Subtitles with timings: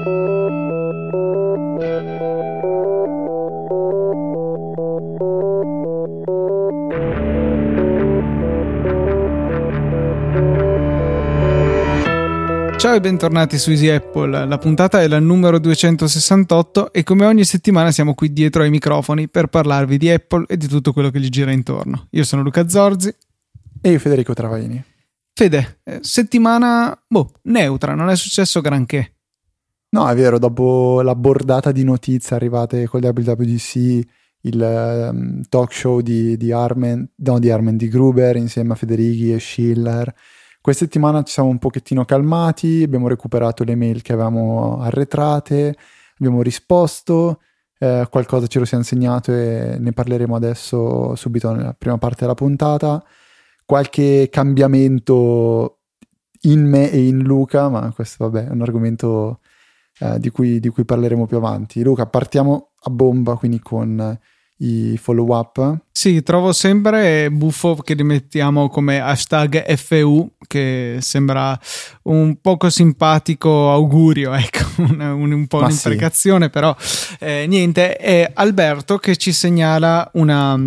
[0.00, 0.08] Ciao
[12.94, 17.90] e bentornati su Easy Apple, la puntata è la numero 268 e come ogni settimana
[17.90, 21.28] siamo qui dietro ai microfoni per parlarvi di Apple e di tutto quello che gli
[21.28, 22.06] gira intorno.
[22.12, 23.14] Io sono Luca Zorzi
[23.82, 24.82] e io Federico Travaini.
[25.34, 29.16] Fede, eh, settimana boh, neutra, non è successo granché.
[29.92, 33.74] No, è vero, dopo la bordata di notizie arrivate col WWDC,
[34.42, 39.32] il um, talk show di, di Armen, no di Armen, di Gruber insieme a Federighi
[39.32, 40.14] e Schiller
[40.62, 45.74] questa settimana ci siamo un pochettino calmati, abbiamo recuperato le mail che avevamo arretrate,
[46.18, 47.40] abbiamo risposto,
[47.78, 52.18] eh, qualcosa ce lo si è insegnato e ne parleremo adesso subito nella prima parte
[52.20, 53.02] della puntata.
[53.64, 55.78] Qualche cambiamento
[56.42, 59.40] in me e in Luca, ma questo vabbè è un argomento
[60.00, 61.82] eh, di, cui, di, cui, parleremo più avanti.
[61.82, 64.18] Luca, partiamo a bomba quindi con
[64.60, 65.78] i follow up.
[65.90, 71.58] Sì, trovo sempre buffo che li mettiamo come hashtag FU, che sembra
[72.04, 76.50] un poco simpatico augurio, ecco, un, un, un po' Ma un'imprecazione, sì.
[76.50, 76.74] però
[77.18, 80.58] eh, niente, è Alberto che ci segnala una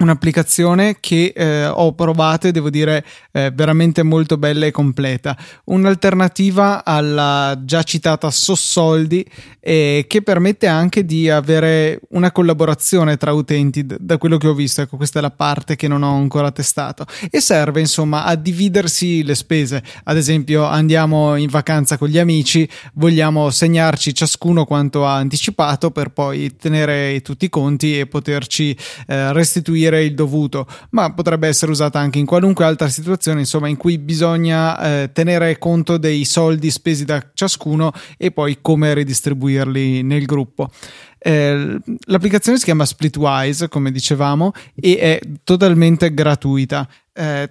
[0.00, 5.36] un'applicazione che eh, ho provato e devo dire eh, veramente molto bella e completa.
[5.64, 9.24] Un'alternativa alla già citata Sossoldi
[9.60, 14.80] eh, che permette anche di avere una collaborazione tra utenti da quello che ho visto.
[14.80, 19.22] Ecco, questa è la parte che non ho ancora testato e serve insomma a dividersi
[19.22, 19.82] le spese.
[20.04, 26.08] Ad esempio, andiamo in vacanza con gli amici, vogliamo segnarci ciascuno quanto ha anticipato per
[26.08, 28.76] poi tenere tutti i conti e poterci
[29.06, 33.68] eh, restituire dire il dovuto, ma potrebbe essere usata anche in qualunque altra situazione, insomma,
[33.68, 40.02] in cui bisogna eh, tenere conto dei soldi spesi da ciascuno e poi come ridistribuirli
[40.02, 40.70] nel gruppo.
[41.18, 46.88] Eh, l'applicazione si chiama Splitwise, come dicevamo, e è totalmente gratuita.
[47.12, 47.50] Eh,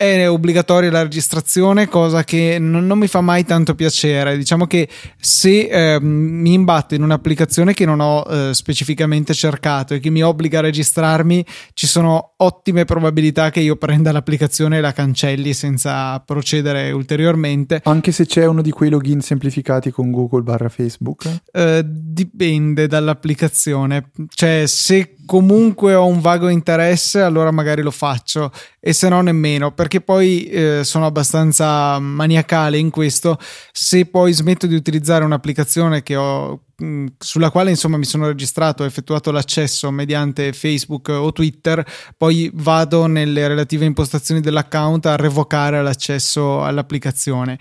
[0.00, 4.38] è obbligatoria la registrazione, cosa che non, non, mi fa mai tanto piacere.
[4.38, 4.88] Diciamo che
[5.18, 10.22] se eh, mi imbatto in un'applicazione che non ho eh, specificamente cercato e che mi
[10.22, 11.44] obbliga a registrarmi,
[11.74, 17.82] ci sono ottime probabilità che io prenda l'applicazione e la cancelli senza procedere ulteriormente.
[17.84, 21.28] Anche se c'è uno di quei login semplificati con Google barra Facebook?
[21.52, 24.10] Eh, dipende dall'applicazione.
[24.28, 28.50] Cioè, se comunque ho un vago interesse, allora magari lo faccio
[28.80, 33.36] e se no nemmeno, perché poi eh, sono abbastanza maniacale in questo.
[33.72, 38.84] Se poi smetto di utilizzare un'applicazione che ho mm, sulla quale insomma mi sono registrato,
[38.84, 41.84] ho effettuato l'accesso mediante Facebook o Twitter,
[42.16, 47.58] poi vado nelle relative impostazioni dell'account a revocare l'accesso all'applicazione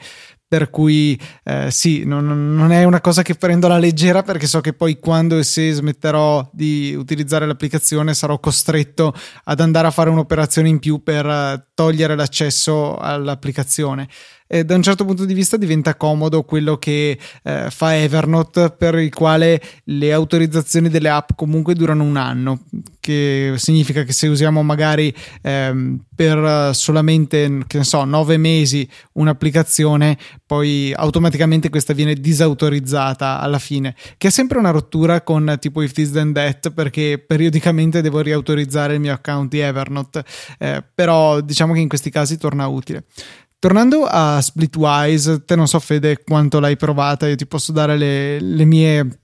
[0.49, 4.61] per cui eh, sì, non, non, è una cosa che prendo alla leggera perché so
[4.61, 10.09] che poi quando e se smetterò di utilizzare l'applicazione sarò costretto ad andare a fare
[10.09, 14.09] un'operazione in più per eh, togliere l'accesso all'applicazione
[14.51, 18.95] eh, da un certo punto di vista diventa comodo quello che eh, fa Evernote per
[18.95, 22.61] il quale le autorizzazioni delle app comunque durano un anno
[22.99, 30.17] che significa che se usiamo magari ehm, per solamente che ne so nove mesi un'applicazione
[30.45, 35.91] poi automaticamente questa viene disautorizzata alla fine che è sempre una rottura con tipo if
[35.91, 40.23] this then that perché periodicamente devo riautorizzare il mio account di Evernote.
[40.57, 43.05] Eh, però diciamo che in questi casi torna utile
[43.59, 48.39] Tornando a Splitwise, te non so Fede quanto l'hai provata, io ti posso dare le,
[48.39, 49.19] le mie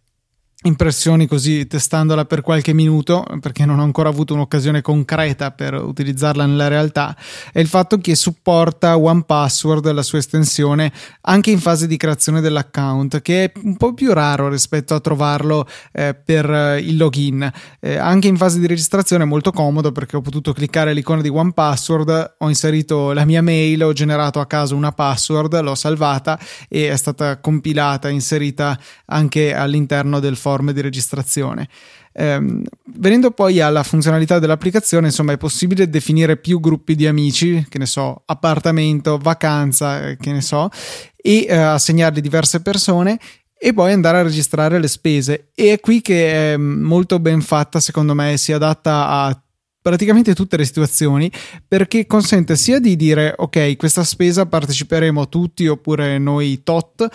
[0.65, 6.45] impressioni così testandola per qualche minuto perché non ho ancora avuto un'occasione concreta per utilizzarla
[6.45, 7.15] nella realtà
[7.51, 12.41] è il fatto che supporta One Password la sua estensione anche in fase di creazione
[12.41, 17.51] dell'account che è un po' più raro rispetto a trovarlo eh, per eh, il login.
[17.79, 21.29] Eh, anche in fase di registrazione è molto comodo perché ho potuto cliccare l'icona di
[21.29, 26.39] One Password ho inserito la mia mail ho generato a caso una password l'ho salvata
[26.67, 31.67] e è stata compilata inserita anche all'interno del form forme di registrazione.
[32.13, 32.61] Eh,
[32.95, 37.85] venendo poi alla funzionalità dell'applicazione, insomma, è possibile definire più gruppi di amici, che ne
[37.85, 40.69] so, appartamento, vacanza, eh, che ne so,
[41.17, 43.19] e eh, assegnarli diverse persone
[43.57, 45.49] e poi andare a registrare le spese.
[45.53, 49.39] E è qui che è molto ben fatta, secondo me, si adatta a
[49.85, 51.31] praticamente tutte le situazioni
[51.67, 57.07] perché consente sia di dire ok questa spesa parteciperemo tutti oppure noi tot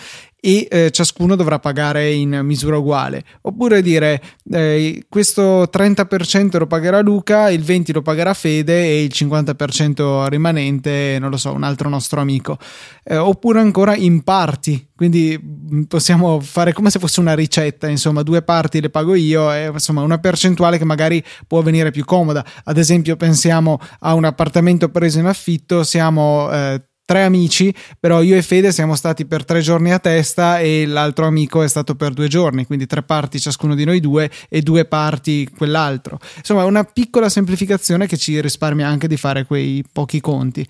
[0.43, 3.23] e eh, ciascuno dovrà pagare in misura uguale.
[3.41, 4.19] Oppure dire
[4.51, 11.17] eh, questo 30% lo pagherà Luca, il 20% lo pagherà Fede e il 50% rimanente,
[11.19, 12.57] non lo so, un altro nostro amico.
[13.03, 18.23] Eh, oppure ancora in parti, quindi mm, possiamo fare come se fosse una ricetta, insomma,
[18.23, 22.43] due parti le pago io e insomma una percentuale che magari può venire più comoda.
[22.63, 28.37] Ad esempio, pensiamo a un appartamento preso in affitto, siamo eh, tre amici, però io
[28.37, 32.13] e Fede siamo stati per tre giorni a testa e l'altro amico è stato per
[32.13, 36.19] due giorni, quindi tre parti ciascuno di noi due e due parti quell'altro.
[36.37, 40.65] Insomma, una piccola semplificazione che ci risparmia anche di fare quei pochi conti.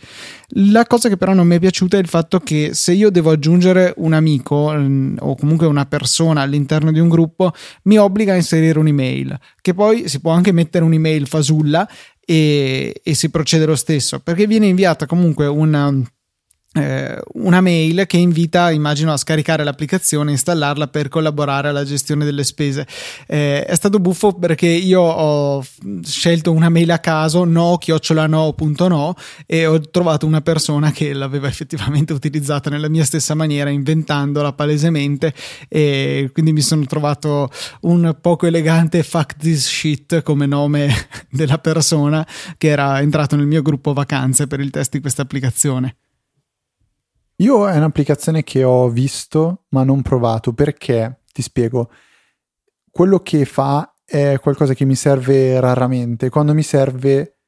[0.56, 3.30] La cosa che però non mi è piaciuta è il fatto che se io devo
[3.30, 7.54] aggiungere un amico mm, o comunque una persona all'interno di un gruppo,
[7.84, 11.88] mi obbliga a inserire un'email, che poi si può anche mettere un'email fasulla
[12.26, 15.94] e, e si procede lo stesso, perché viene inviata comunque una
[16.74, 22.46] eh, una mail che invita, immagino, a scaricare l'applicazione, installarla per collaborare alla gestione delle
[22.46, 22.88] spese.
[23.28, 25.66] Eh, è stato buffo perché io ho
[26.02, 29.16] scelto una mail a caso, no chiocciolano.no
[29.46, 35.34] e ho trovato una persona che l'aveva effettivamente utilizzata nella mia stessa maniera, inventandola palesemente
[35.68, 37.50] e quindi mi sono trovato
[37.82, 40.90] un poco elegante fuck this shit come nome
[41.30, 42.26] della persona
[42.58, 45.98] che era entrato nel mio gruppo vacanze per il test di questa applicazione.
[47.42, 51.90] Io è un'applicazione che ho visto ma non provato perché, ti spiego,
[52.92, 56.30] quello che fa è qualcosa che mi serve raramente.
[56.30, 57.40] Quando mi serve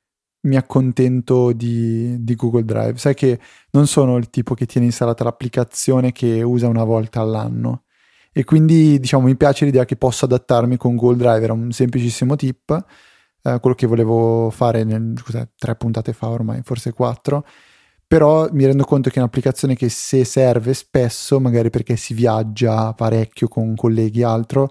[0.41, 2.97] mi accontento di, di, Google Drive.
[2.97, 3.39] Sai che
[3.71, 7.83] non sono il tipo che tiene installata l'applicazione che usa una volta all'anno.
[8.31, 11.43] E quindi diciamo mi piace l'idea che posso adattarmi con Google Drive.
[11.43, 12.71] Era un semplicissimo tip,
[13.43, 15.13] eh, quello che volevo fare nel,
[15.55, 17.45] tre puntate fa ormai, forse quattro
[18.07, 22.93] però mi rendo conto che è un'applicazione che se serve spesso, magari perché si viaggia
[22.93, 24.69] parecchio con colleghi e altro,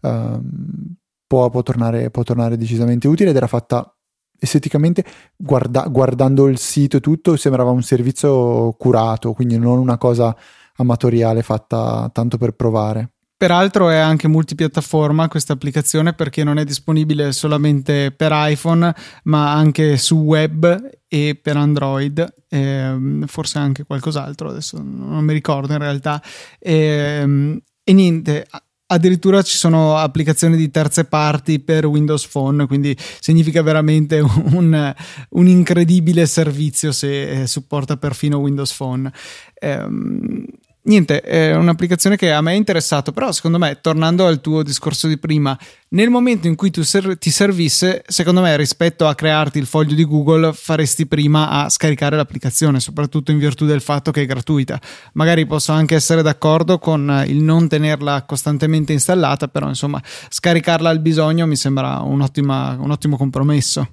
[0.00, 0.94] um,
[1.26, 3.94] può, può, tornare, può, tornare, decisamente utile ed era fatta
[4.38, 5.04] esteticamente,
[5.36, 10.36] guarda, guardando il sito e tutto, sembrava un servizio curato, quindi non una cosa
[10.76, 13.12] amatoriale fatta tanto per provare.
[13.42, 18.94] Peraltro è anche multipiattaforma questa applicazione perché non è disponibile solamente per iPhone
[19.24, 22.94] ma anche su web e per Android, e
[23.26, 26.22] forse anche qualcos'altro, adesso non mi ricordo in realtà.
[26.60, 28.46] E, e niente,
[28.86, 34.94] addirittura ci sono applicazioni di terze parti per Windows Phone, quindi significa veramente un,
[35.30, 39.12] un incredibile servizio se supporta perfino Windows Phone.
[39.54, 40.44] Ehm,
[40.84, 45.06] niente, è un'applicazione che a me è interessato, però secondo me, tornando al tuo discorso
[45.06, 45.58] di prima,
[45.90, 49.94] nel momento in cui tu ser- ti servisse, secondo me rispetto a crearti il foglio
[49.94, 54.80] di Google, faresti prima a scaricare l'applicazione, soprattutto in virtù del fatto che è gratuita.
[55.14, 61.00] Magari posso anche essere d'accordo con il non tenerla costantemente installata, però insomma, scaricarla al
[61.00, 63.88] bisogno mi sembra un, un ottimo compromesso.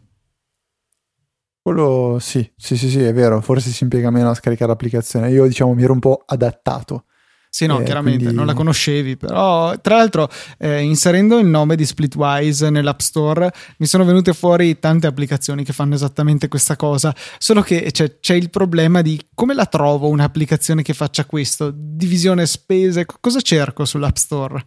[1.69, 5.30] Quello sì, sì, sì, sì, è vero, forse si impiega meno a scaricare l'applicazione.
[5.30, 7.04] Io diciamo mi ero un po' adattato.
[7.48, 8.36] Sì, no, eh, chiaramente quindi...
[8.36, 10.27] non la conoscevi, però tra l'altro
[10.57, 15.71] eh, inserendo il nome di Splitwise nell'App Store mi sono venute fuori tante applicazioni che
[15.71, 20.81] fanno esattamente questa cosa, solo che c'è, c'è il problema di come la trovo un'applicazione
[20.81, 24.65] che faccia questo, divisione spese, cosa cerco sull'App Store?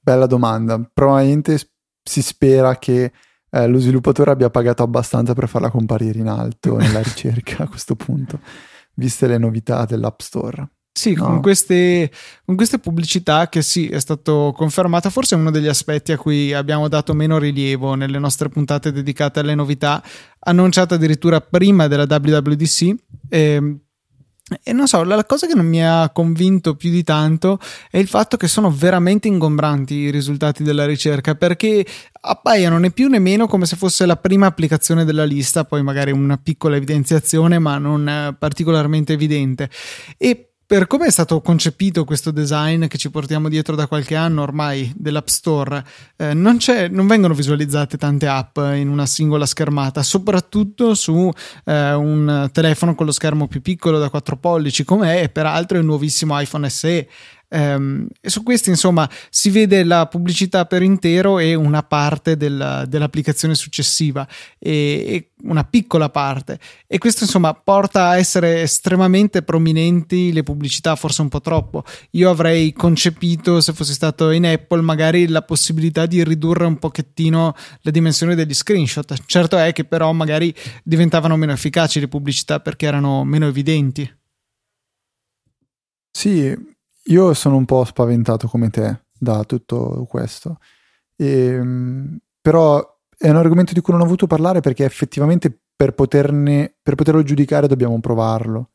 [0.00, 1.58] Bella domanda, probabilmente
[2.02, 3.12] si spera che
[3.54, 7.94] eh, lo sviluppatore abbia pagato abbastanza per farla comparire in alto nella ricerca a questo
[7.94, 8.40] punto,
[8.94, 10.68] viste le novità dell'App Store.
[10.94, 11.24] Sì, no.
[11.24, 12.10] con, queste,
[12.44, 16.52] con, queste, pubblicità che sì, è stato confermata, forse è uno degli aspetti a cui
[16.52, 20.02] abbiamo dato meno rilievo nelle nostre puntate dedicate alle novità,
[20.40, 22.94] annunciate addirittura prima della WWDC.
[23.28, 23.76] Eh,
[24.62, 27.58] e non so, la cosa che non mi ha convinto più di tanto
[27.90, 31.84] è il fatto che sono veramente ingombranti i risultati della ricerca perché
[32.24, 36.12] appaiono né più né meno come se fosse la prima applicazione della lista, poi magari
[36.12, 39.70] una piccola evidenziazione ma non particolarmente evidente.
[40.16, 44.40] E per come è stato concepito questo design che ci portiamo dietro da qualche anno
[44.40, 45.84] ormai dell'App Store,
[46.16, 46.56] eh, non,
[46.88, 51.30] non, vengono visualizzate tante app in una singola schermata, soprattutto su
[51.66, 55.84] eh, un telefono con lo schermo più piccolo da 4 pollici, come è peraltro il
[55.84, 57.06] nuovissimo iPhone SE.
[57.54, 62.84] Um, e su questi, insomma, si vede la pubblicità per intero e una parte del,
[62.88, 64.26] dell'applicazione successiva,
[64.58, 66.58] e, e, una piccola parte.
[66.86, 71.84] E questo, insomma, porta a essere estremamente prominenti le pubblicità, forse un po' troppo.
[72.12, 77.54] Io avrei concepito, se fossi stato in Apple, magari la possibilità di ridurre un pochettino
[77.82, 79.14] la dimensione degli screenshot.
[79.26, 84.10] Certo è che, però, magari diventavano meno efficaci le pubblicità perché erano meno evidenti.
[86.14, 86.54] Sì,
[87.04, 90.58] io sono un po' spaventato come te da tutto questo.
[91.16, 95.92] E, ehm, però è un argomento di cui non ho voluto parlare perché effettivamente per,
[95.94, 98.70] poterne, per poterlo giudicare dobbiamo provarlo.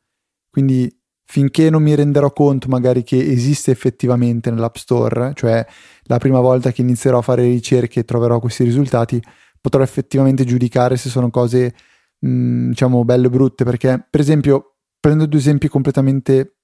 [0.50, 0.94] Quindi
[1.24, 5.64] finché non mi renderò conto magari che esiste effettivamente nell'App Store, cioè
[6.04, 9.22] la prima volta che inizierò a fare ricerche e troverò questi risultati,
[9.60, 11.74] potrò effettivamente giudicare se sono cose,
[12.20, 13.64] mh, diciamo, belle o brutte.
[13.64, 16.57] Perché, per esempio, prendo due esempi completamente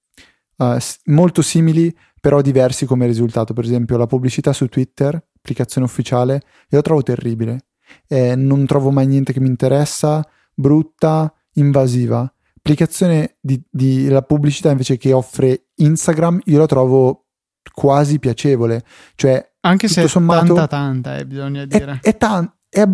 [0.57, 3.53] uh, molto simili, però diversi come risultato.
[3.53, 7.67] Per esempio, la pubblicità su Twitter, applicazione ufficiale, io la trovo terribile.
[8.09, 12.35] Eh, non trovo mai niente che mi interessa, brutta, invasiva
[12.65, 17.27] l'applicazione di, di, la pubblicità invece che offre Instagram io la trovo
[17.73, 18.83] quasi piacevole.
[19.15, 22.01] Cioè, anche se è sommato, tanta tanta, eh, bisogna dire.
[22.01, 22.89] È, è tan- è,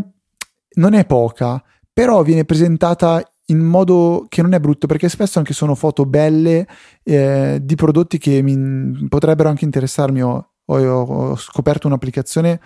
[0.74, 1.62] non è poca,
[1.92, 6.66] però viene presentata in modo che non è brutto perché spesso anche sono foto belle
[7.02, 10.22] eh, di prodotti che mi potrebbero anche interessarmi.
[10.22, 12.60] Ho, ho, ho, scoperto un'applicazione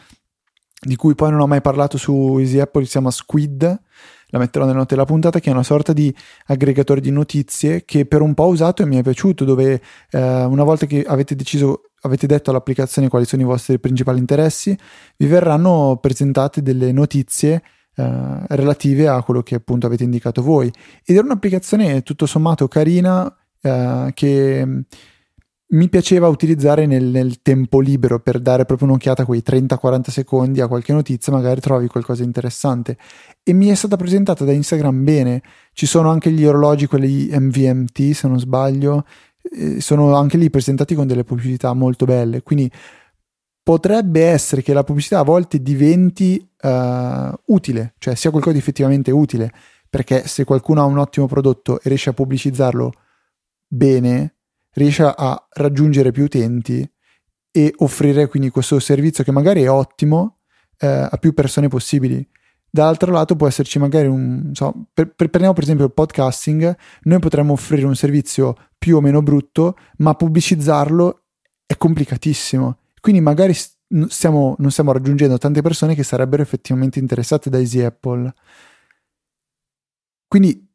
[0.80, 3.62] di cui poi non ho mai parlato su Easy Apple, si chiama Squid,
[4.28, 6.14] la metterò nelle note della puntata, che è una sorta di
[6.46, 10.44] aggregatore di notizie che per un po' ho usato e mi è piaciuto, dove eh,
[10.44, 14.76] una volta che avete deciso, avete detto all'applicazione quali sono i vostri principali interessi,
[15.16, 17.62] vi verranno presentate delle notizie
[17.96, 20.70] eh, relative a quello che appunto avete indicato voi.
[21.04, 24.84] Ed era un'applicazione tutto sommato carina eh, che
[25.66, 30.60] mi piaceva utilizzare nel, nel, tempo libero per dare proprio un'occhiata a quei 30-40 secondi
[30.60, 32.96] a qualche notizia, magari trovi qualcosa di interessante.
[33.42, 35.42] E mi è stata presentata da Instagram bene.
[35.72, 39.04] Ci sono anche gli orologi, quelli MVMT se non sbaglio,
[39.78, 42.42] sono anche lì presentati con delle pubblicità molto belle.
[42.42, 42.70] Quindi
[43.64, 49.10] potrebbe essere che la pubblicità a volte diventi uh, utile, cioè sia qualcosa di effettivamente
[49.10, 49.50] utile,
[49.88, 52.92] perché se qualcuno ha un ottimo prodotto e riesce a pubblicizzarlo
[53.66, 54.34] bene,
[54.72, 56.88] riesce a raggiungere più utenti
[57.50, 60.40] e offrire quindi questo servizio che magari è ottimo
[60.78, 62.26] eh, a più persone possibili.
[62.68, 67.18] Dall'altro lato può esserci magari un, so, per, per, prendiamo per esempio il podcasting, noi
[67.20, 71.22] potremmo offrire un servizio più o meno brutto, ma pubblicizzarlo
[71.64, 72.78] è complicatissimo.
[73.04, 78.32] Quindi magari stiamo, non stiamo raggiungendo tante persone che sarebbero effettivamente interessate da Easy Apple.
[80.26, 80.66] Quindi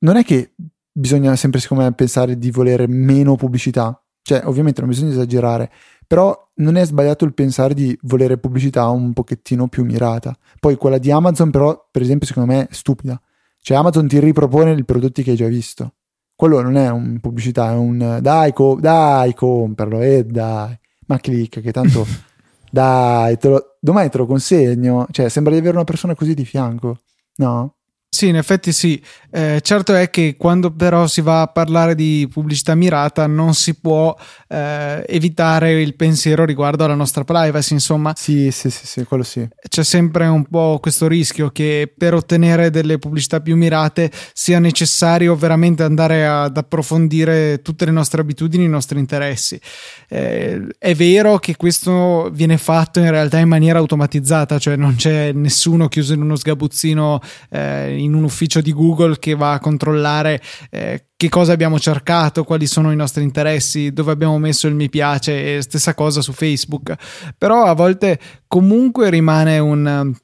[0.00, 0.52] non è che
[0.92, 3.98] bisogna sempre, secondo me, pensare di volere meno pubblicità.
[4.20, 5.72] Cioè, ovviamente non bisogna esagerare,
[6.06, 10.36] però non è sbagliato il pensare di volere pubblicità un pochettino più mirata.
[10.60, 13.18] Poi quella di Amazon, però, per esempio, secondo me è stupida.
[13.62, 15.94] Cioè, Amazon ti ripropone i prodotti che hai già visto.
[16.34, 20.78] Quello non è un pubblicità, è un dai, co- dai, compralo, e eh, dai.
[21.06, 22.06] Ma clicca, che tanto
[22.70, 25.06] dai, te lo, domani te lo consegno.
[25.10, 27.00] Cioè, sembra di avere una persona così di fianco,
[27.36, 27.75] no?
[28.16, 28.98] Sì, in effetti sì.
[29.30, 33.74] Eh, certo è che quando però si va a parlare di pubblicità mirata non si
[33.74, 34.16] può
[34.48, 38.14] eh, evitare il pensiero riguardo alla nostra privacy, insomma.
[38.16, 39.46] Sì, sì, sì, sì, quello sì.
[39.68, 45.36] C'è sempre un po' questo rischio che per ottenere delle pubblicità più mirate sia necessario
[45.36, 49.60] veramente andare ad approfondire tutte le nostre abitudini, i nostri interessi.
[50.08, 55.32] Eh, è vero che questo viene fatto in realtà in maniera automatizzata, cioè non c'è
[55.32, 57.20] nessuno chiuso in uno sgabuzzino
[57.50, 62.44] eh, in un ufficio di Google che va a controllare eh, che cosa abbiamo cercato,
[62.44, 66.32] quali sono i nostri interessi, dove abbiamo messo il mi piace e stessa cosa su
[66.32, 66.94] Facebook.
[67.36, 70.14] Però a volte comunque rimane un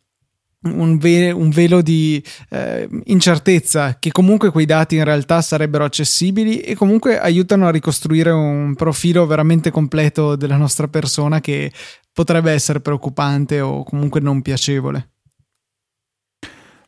[0.65, 6.61] un, ve- un, velo di eh, incertezza che comunque quei dati in realtà sarebbero accessibili
[6.61, 11.73] e comunque aiutano a ricostruire un profilo veramente completo della nostra persona che
[12.13, 15.12] potrebbe essere preoccupante o comunque non piacevole.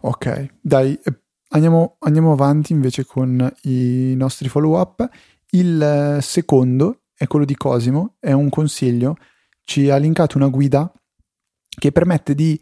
[0.06, 5.08] Ok, dai, eh, andiamo, andiamo avanti invece con i nostri follow up.
[5.52, 9.16] Il eh, secondo è quello di Cosimo, è un consiglio,
[9.64, 10.92] ci ha linkato una guida
[11.66, 12.60] che permette di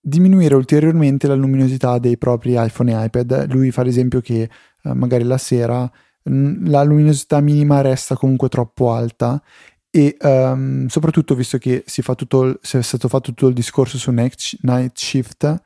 [0.00, 3.52] diminuire ulteriormente la luminosità dei propri iPhone e iPad.
[3.52, 4.42] Lui fa l'esempio che
[4.82, 5.88] eh, magari la sera
[6.24, 9.42] la luminosità minima resta comunque troppo alta
[9.90, 13.98] e um, soprattutto visto che si, fa tutto, si è stato fatto tutto il discorso
[13.98, 15.62] su night Shift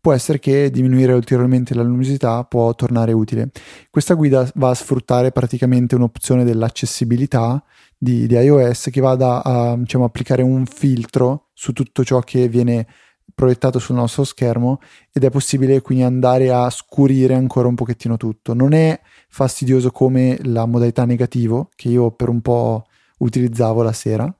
[0.00, 3.50] può essere che diminuire ulteriormente la luminosità può tornare utile.
[3.90, 7.62] Questa guida va a sfruttare praticamente un'opzione dell'accessibilità
[7.96, 12.86] di, di iOS che vada a diciamo, applicare un filtro su tutto ciò che viene
[13.34, 14.80] proiettato sul nostro schermo
[15.12, 18.54] ed è possibile quindi andare a scurire ancora un pochettino tutto.
[18.54, 22.84] Non è fastidioso come la modalità negativo che io per un po'
[23.18, 24.34] utilizzavo la sera,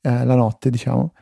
[0.00, 1.12] eh, la notte diciamo,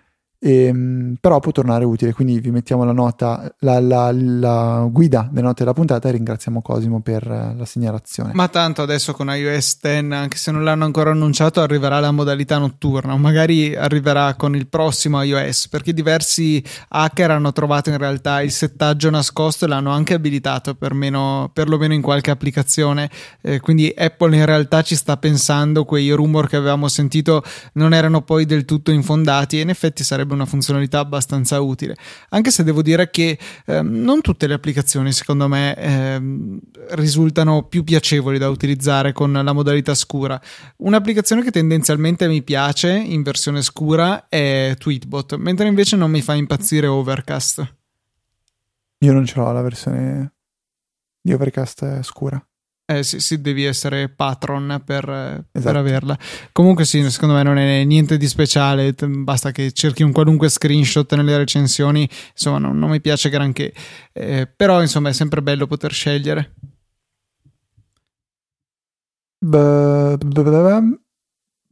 [0.40, 2.12] e, ehm, però può tornare utile.
[2.12, 6.62] Quindi vi mettiamo la nota, la, la, la guida delle note della puntata e ringraziamo
[6.62, 8.32] Cosimo per eh, la segnalazione.
[8.34, 12.58] Ma tanto adesso con iOS 10, anche se non l'hanno ancora annunciato, arriverà la modalità
[12.58, 18.40] notturna, o magari arriverà con il prossimo iOS, perché diversi hacker hanno trovato in realtà
[18.42, 23.10] il settaggio nascosto e l'hanno anche abilitato per meno, perlomeno in qualche applicazione.
[23.40, 27.42] Eh, quindi Apple in realtà ci sta pensando, quei rumor che avevamo sentito
[27.74, 31.96] non erano poi del tutto infondati e in effetti sarebbe sarebbe una funzionalità abbastanza utile.
[32.30, 36.20] Anche se devo dire che eh, non tutte le applicazioni, secondo me, eh,
[36.90, 40.40] risultano più piacevoli da utilizzare con la modalità scura.
[40.78, 46.34] Un'applicazione che tendenzialmente mi piace in versione scura è Tweetbot, mentre invece non mi fa
[46.34, 47.74] impazzire Overcast.
[48.98, 50.32] Io non ce l'ho la versione
[51.20, 52.42] di Overcast scura.
[52.90, 55.60] Eh, sì, sì, devi essere patron per, esatto.
[55.60, 56.18] per, averla.
[56.52, 58.94] Comunque, sì, secondo me non è niente di speciale.
[58.94, 62.08] Basta che cerchi un qualunque screenshot nelle recensioni.
[62.30, 63.74] Insomma, non, non mi piace granché.
[64.14, 66.54] Eh, però, insomma, è sempre bello poter scegliere.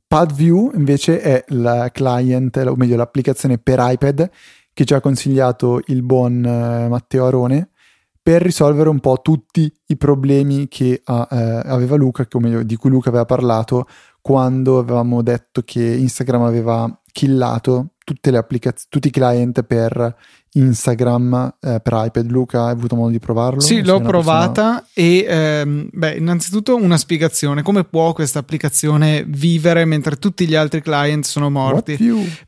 [0.06, 4.30] PadView invece è la client, o meglio l'applicazione per iPad
[4.74, 7.70] che ci ha consigliato il buon eh, Matteo Arone
[8.26, 12.74] per risolvere un po' tutti i problemi che ah, eh, aveva Luca, o meglio, di
[12.74, 13.86] cui Luca aveva parlato
[14.20, 20.16] quando avevamo detto che Instagram aveva killato tutti i client per
[20.52, 22.30] Instagram eh, per iPad.
[22.30, 23.60] Luca, hai avuto modo di provarlo?
[23.60, 24.86] Sì, l'ho provata persona...
[24.94, 27.62] e ehm, beh, innanzitutto una spiegazione.
[27.62, 31.96] Come può questa applicazione vivere mentre tutti gli altri client sono morti?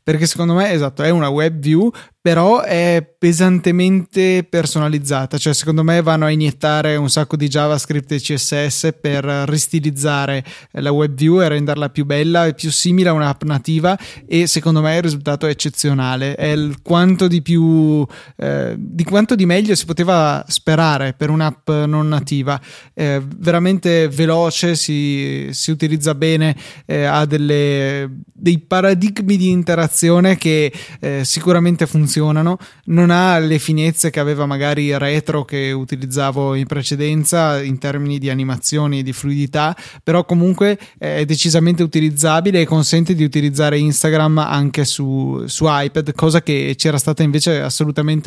[0.03, 1.91] Perché secondo me, esatto, è una web view,
[2.21, 8.19] però è pesantemente personalizzata, cioè secondo me vanno a iniettare un sacco di JavaScript e
[8.19, 13.43] CSS per ristilizzare la web view e renderla più bella e più simile a un'app
[13.43, 17.88] nativa e secondo me il risultato è eccezionale, è il quanto di più
[18.35, 22.59] eh, di quanto di meglio si poteva sperare per un'app non nativa,
[22.93, 26.55] eh, veramente veloce, si, si utilizza bene,
[26.85, 32.57] eh, ha delle, dei paradigmi di interazione che eh, sicuramente funzionano.
[32.85, 38.29] Non ha le finezze che aveva magari retro che utilizzavo in precedenza in termini di
[38.29, 44.85] animazioni e di fluidità, però comunque è decisamente utilizzabile e consente di utilizzare Instagram anche
[44.85, 47.78] su, su iPad, cosa che c'era stata invece assolutamente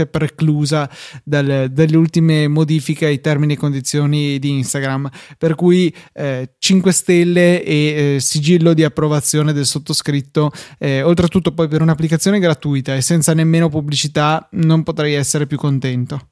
[0.06, 0.88] preclusa
[1.24, 7.62] dal, dalle ultime modifiche ai termini e condizioni di Instagram, per cui eh, 5 stelle
[7.62, 13.34] e eh, sigillo di approvazione del sottoscritto, eh, oltretutto poi per un'applicazione gratuita e senza
[13.34, 16.28] nemmeno pubblicità non potrei essere più contento.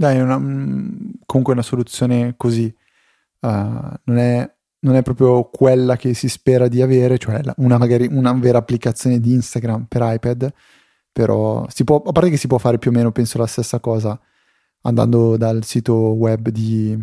[0.00, 2.74] Dai, una, mm, comunque una soluzione così.
[3.40, 8.08] Uh, non, è, non, è, proprio quella che si spera di avere, cioè una, magari
[8.10, 10.50] una vera applicazione di Instagram per iPad,
[11.12, 13.80] però si può, a parte che si può fare più o meno, penso la stessa
[13.80, 14.18] cosa
[14.82, 16.96] andando dal sito web di,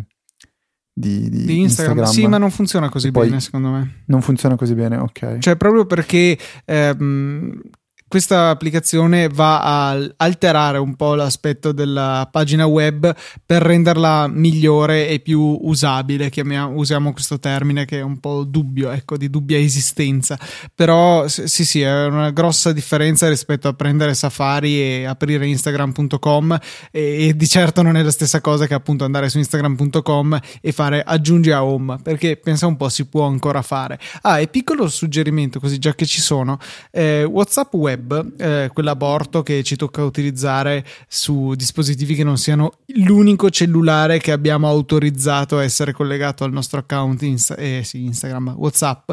[0.92, 1.98] di, di, di Instagram.
[1.98, 2.04] Instagram.
[2.06, 4.02] Sì, ma non funziona così bene, secondo me.
[4.06, 5.38] Non funziona così bene, ok.
[5.38, 7.60] Cioè, proprio perché ehm,
[8.08, 15.20] questa applicazione va a alterare un po' l'aspetto della pagina web per renderla migliore e
[15.20, 20.38] più usabile, chiamiamo, usiamo questo termine che è un po' dubbio, ecco, di dubbia esistenza,
[20.74, 26.58] però sì sì è una grossa differenza rispetto a prendere Safari e aprire instagram.com
[26.90, 30.72] e, e di certo non è la stessa cosa che appunto andare su instagram.com e
[30.72, 33.98] fare aggiungi a home, perché pensa un po' si può ancora fare.
[34.22, 36.58] Ah, e piccolo suggerimento così già che ci sono,
[36.90, 42.78] eh, WhatsApp web web, eh, quell'aborto che ci tocca utilizzare su dispositivi che non siano
[42.94, 48.54] l'unico cellulare che abbiamo autorizzato a essere collegato al nostro account Insta- eh, sì, Instagram,
[48.56, 49.12] WhatsApp.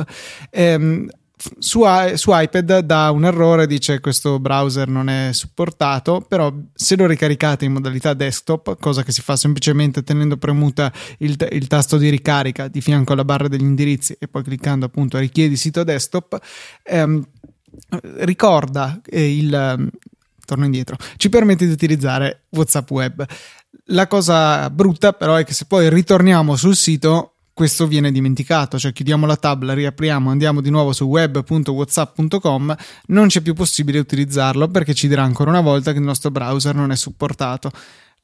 [0.52, 1.08] Ehm,
[1.60, 1.82] su,
[2.14, 7.66] su, iPad dà un errore, dice questo browser non è supportato, però se lo ricaricate
[7.66, 12.68] in modalità desktop, cosa che si fa semplicemente tenendo premuta il, il tasto di ricarica
[12.68, 16.40] di fianco alla barra degli indirizzi e poi cliccando appunto richiedi sito desktop,
[16.84, 17.24] ehm,
[18.18, 19.90] ricorda eh, il ehm,
[20.46, 23.26] torno indietro, ci permette di utilizzare WhatsApp web.
[23.90, 28.92] La cosa brutta però è che se poi ritorniamo sul sito questo viene dimenticato, cioè
[28.92, 32.76] chiudiamo la tab, la riapriamo, andiamo di nuovo su web.whatsapp.com,
[33.08, 36.76] non c'è più possibile utilizzarlo perché ci dirà ancora una volta che il nostro browser
[36.76, 37.72] non è supportato.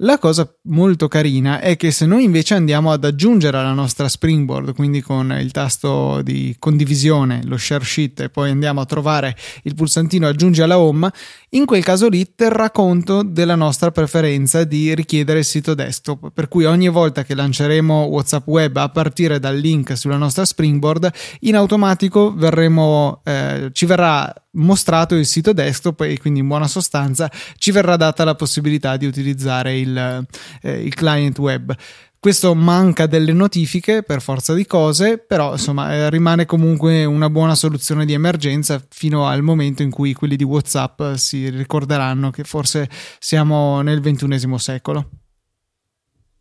[0.04, 4.74] La cosa molto carina è che se noi invece andiamo ad aggiungere alla nostra Springboard,
[4.74, 9.76] quindi con il tasto di condivisione, lo share sheet e poi andiamo a trovare il
[9.76, 11.08] pulsantino aggiungi alla home,
[11.50, 16.48] in quel caso lì terrà conto della nostra preferenza di richiedere il sito desktop, per
[16.48, 21.12] cui ogni volta che lanceremo WhatsApp web a partire dal link sulla nostra Springboard,
[21.42, 27.32] in automatico verremo, eh, ci verrà mostrato il sito desktop e quindi in buona sostanza
[27.58, 30.26] ci verrà data la possibilità di utilizzare il,
[30.62, 31.76] eh, il client web.
[32.20, 37.56] Questo manca delle notifiche per forza di cose, però insomma eh, rimane comunque una buona
[37.56, 42.88] soluzione di emergenza fino al momento in cui quelli di WhatsApp si ricorderanno che forse
[43.18, 45.21] siamo nel ventunesimo secolo.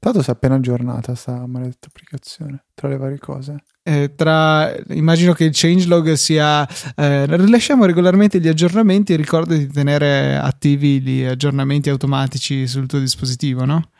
[0.00, 3.64] Tanto si è appena aggiornata questa maledetta applicazione, tra le varie cose.
[3.82, 9.66] Eh, tra, immagino che il changelog sia eh, rilasciamo regolarmente gli aggiornamenti e ricorda di
[9.66, 13.90] tenere attivi gli aggiornamenti automatici sul tuo dispositivo, no?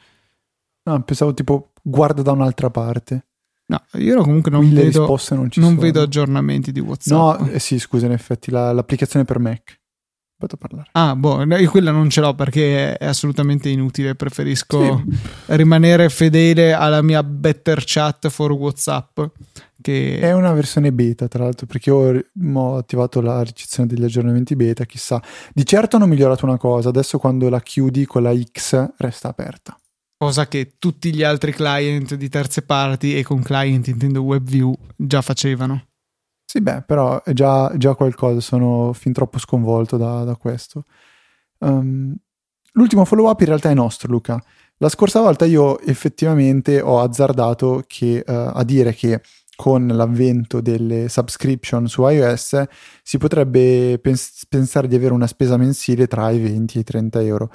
[0.84, 3.26] No, pensavo tipo guarda da un'altra parte.
[3.66, 7.40] No, io comunque non, Mille vedo, non ci non vedo aggiornamenti di WhatsApp.
[7.40, 9.79] No, eh, sì, scusa, in effetti la- l'applicazione per Mac.
[10.40, 10.88] Vado a parlare.
[10.92, 14.14] Ah, boh, io quella non ce l'ho perché è assolutamente inutile.
[14.14, 15.18] Preferisco Sì.
[15.56, 19.20] rimanere fedele alla mia Better Chat for WhatsApp.
[19.82, 22.18] Che È una versione beta, tra l'altro, perché ho,
[22.54, 25.22] ho attivato la ricezione degli aggiornamenti beta, chissà.
[25.52, 29.78] Di certo hanno migliorato una cosa, adesso quando la chiudi con la X resta aperta.
[30.16, 35.22] cosa che tutti gli altri client di terze parti e con client intendo WebView già
[35.22, 35.84] facevano.
[36.50, 40.84] Sì, beh, però è già, già qualcosa, sono fin troppo sconvolto da, da questo.
[41.58, 42.12] Um,
[42.72, 44.42] l'ultimo follow up in realtà è nostro, Luca.
[44.78, 49.20] La scorsa volta io effettivamente ho azzardato che, eh, a dire che
[49.54, 52.64] con l'avvento delle subscription su iOS
[53.04, 57.22] si potrebbe pens- pensare di avere una spesa mensile tra i 20 e i 30
[57.22, 57.52] euro.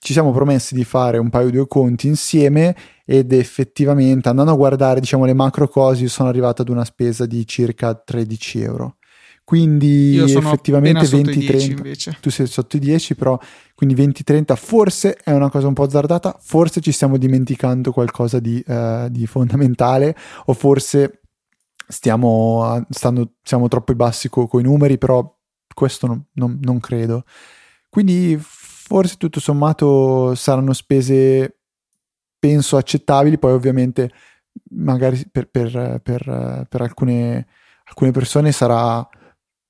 [0.00, 5.00] Ci siamo promessi di fare un paio di conti insieme ed effettivamente andando a guardare
[5.00, 8.96] diciamo le macro cose io sono arrivato ad una spesa di circa 13 euro.
[9.48, 12.16] Quindi effettivamente appena sotto i 20-30 10 invece.
[12.20, 13.38] tu sei sotto i 10, però
[13.74, 18.62] quindi 20-30 forse è una cosa un po' azzardata, forse ci stiamo dimenticando qualcosa di,
[18.66, 21.22] eh, di fondamentale o forse
[21.88, 25.34] stiamo, stando, siamo troppo bassi con i numeri, però
[25.74, 27.24] questo non, non- non credo.
[27.88, 28.38] Quindi
[28.88, 31.58] forse tutto sommato saranno spese,
[32.38, 34.10] penso, accettabili, poi ovviamente
[34.70, 37.46] magari per, per- per- per alcune,
[37.84, 39.06] alcune persone sarà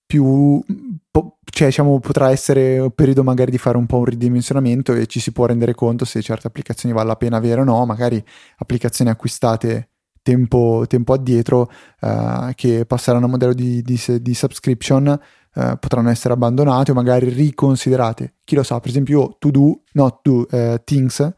[0.07, 0.63] più
[1.11, 5.07] po- cioè diciamo potrà essere un periodo magari di fare un po' un ridimensionamento e
[5.07, 7.85] ci si può rendere conto se certe applicazioni vale la pena avere o no.
[7.85, 8.23] Magari
[8.59, 9.91] applicazioni acquistate
[10.23, 15.19] tempo, tempo addietro eh, che passeranno a modello di, di, di subscription
[15.59, 19.81] eh, potranno essere abbandonate o magari riconsiderate chi lo sa per esempio io To Do
[19.93, 21.33] no To eh, Things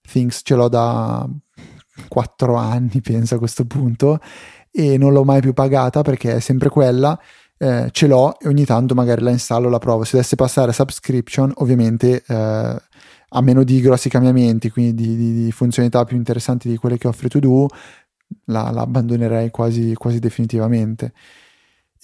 [0.00, 1.28] Things ce l'ho da
[2.08, 4.20] 4 anni penso a questo punto
[4.70, 7.18] e non l'ho mai più pagata perché è sempre quella
[7.56, 10.04] eh, ce l'ho e ogni tanto magari la installo la provo.
[10.04, 12.82] Se dovesse passare a subscription, ovviamente eh,
[13.36, 17.08] a meno di grossi cambiamenti, quindi di, di- di funzionalità più interessanti di quelle che
[17.08, 17.68] offre To Do,
[18.46, 21.12] la, la abbandonerei quasi, quasi definitivamente.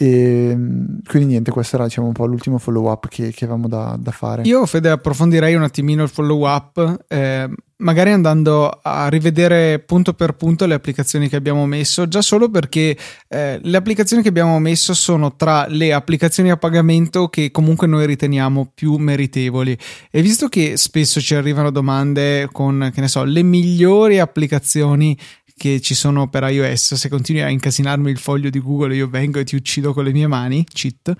[0.02, 3.68] E, mm, quindi niente, questo era diciamo un po' l'ultimo follow up che, che avevamo
[3.68, 4.44] da, da fare.
[4.44, 10.36] Io, Fede, approfondirei un attimino il follow up, eh, magari andando a rivedere punto per
[10.36, 12.96] punto le applicazioni che abbiamo messo, già solo perché
[13.28, 18.06] eh, le applicazioni che abbiamo messo sono tra le applicazioni a pagamento che comunque noi
[18.06, 19.76] riteniamo più meritevoli.
[20.10, 25.14] E visto che spesso ci arrivano domande con, che ne so, le migliori applicazioni
[25.60, 29.38] che ci sono per iOS, se continui a incasinarmi il foglio di Google io vengo
[29.38, 31.14] e ti uccido con le mie mani, cheat.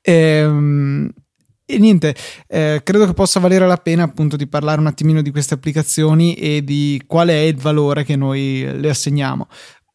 [0.00, 1.10] Ehm,
[1.66, 2.14] e niente,
[2.48, 6.32] eh, credo che possa valere la pena appunto di parlare un attimino di queste applicazioni
[6.36, 9.46] e di quale è il valore che noi le assegniamo.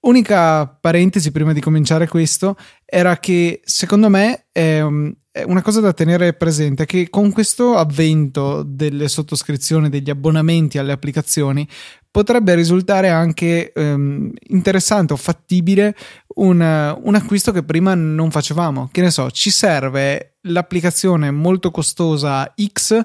[0.01, 2.55] Unica parentesi prima di cominciare questo
[2.89, 7.75] era che secondo me è, um, è una cosa da tenere presente che con questo
[7.75, 11.67] avvento delle sottoscrizioni, degli abbonamenti alle applicazioni,
[12.09, 15.95] potrebbe risultare anche ehm, interessante o fattibile
[16.35, 18.89] un, un acquisto che prima non facevamo.
[18.89, 23.03] Che ne so, ci serve l'applicazione molto costosa X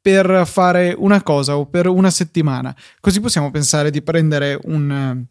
[0.00, 2.76] per fare una cosa o per una settimana.
[3.00, 5.24] Così possiamo pensare di prendere un,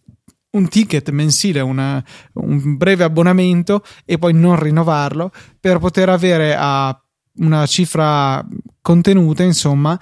[0.51, 6.95] un ticket mensile, una- un breve abbonamento e poi non rinnovarlo per poter avere a
[7.37, 8.45] una cifra
[8.81, 9.97] contenuta, insomma,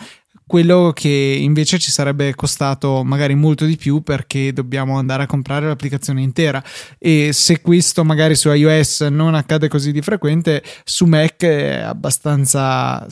[0.49, 5.67] quello che invece ci sarebbe costato magari molto di più perché dobbiamo andare a comprare
[5.67, 6.63] l'applicazione intera.
[6.97, 13.05] E se questo magari su iOS non accade così di frequente su Mac è abbastanza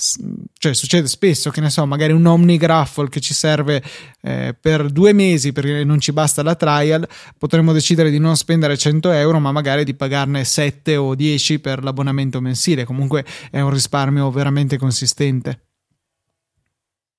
[0.57, 3.83] cioè succede spesso che ne so magari un OmniGraffle che ci serve
[4.23, 8.75] eh, per due mesi perché non ci basta la trial potremmo decidere di non spendere
[8.75, 12.83] 100 euro ma magari di pagarne 7 o 10 per l'abbonamento mensile.
[12.83, 15.66] Comunque è un risparmio veramente consistente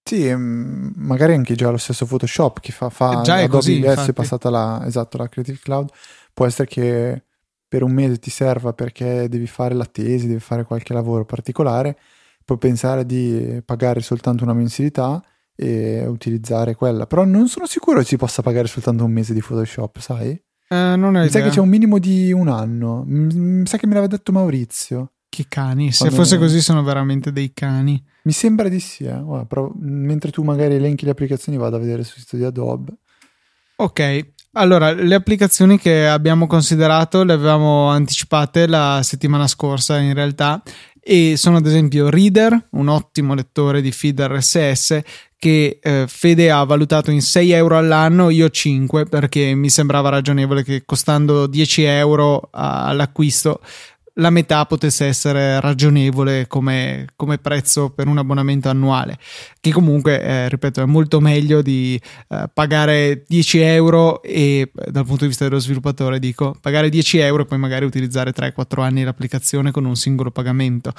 [0.08, 4.08] Sì, magari anche già lo stesso Photoshop che fa, fa Già è Adobe così, adesso
[4.08, 5.90] è passata la, esatto, la Creative Cloud,
[6.32, 7.24] può essere che
[7.68, 11.98] per un mese ti serva perché devi fare la tesi, devi fare qualche lavoro particolare,
[12.42, 15.22] puoi pensare di pagare soltanto una mensilità
[15.54, 17.06] e utilizzare quella.
[17.06, 20.30] Però non sono sicuro che si possa pagare soltanto un mese di Photoshop, sai?
[20.30, 23.02] Eh, non è Mi sa che c'è un minimo di un anno.
[23.06, 25.12] Mi sa che me l'aveva detto Maurizio.
[25.28, 28.02] Che cani, se Quando fosse così sono veramente dei cani.
[28.22, 29.20] Mi sembra di sì, eh.
[29.20, 32.92] Guarda, però, mentre tu magari elenchi le applicazioni vado a vedere sul sito di Adobe.
[33.76, 40.60] Ok, allora le applicazioni che abbiamo considerato le avevamo anticipate la settimana scorsa in realtà
[41.00, 45.00] e sono ad esempio Reader, un ottimo lettore di feed RSS
[45.38, 50.64] che eh, Fede ha valutato in 6 euro all'anno, io 5 perché mi sembrava ragionevole
[50.64, 53.60] che costando 10 euro all'acquisto
[54.18, 59.18] la metà potesse essere ragionevole come, come prezzo per un abbonamento annuale,
[59.60, 65.04] che comunque, eh, ripeto, è molto meglio di eh, pagare 10 euro e eh, dal
[65.04, 69.04] punto di vista dello sviluppatore dico pagare 10 euro e poi magari utilizzare 3-4 anni
[69.04, 70.92] l'applicazione con un singolo pagamento.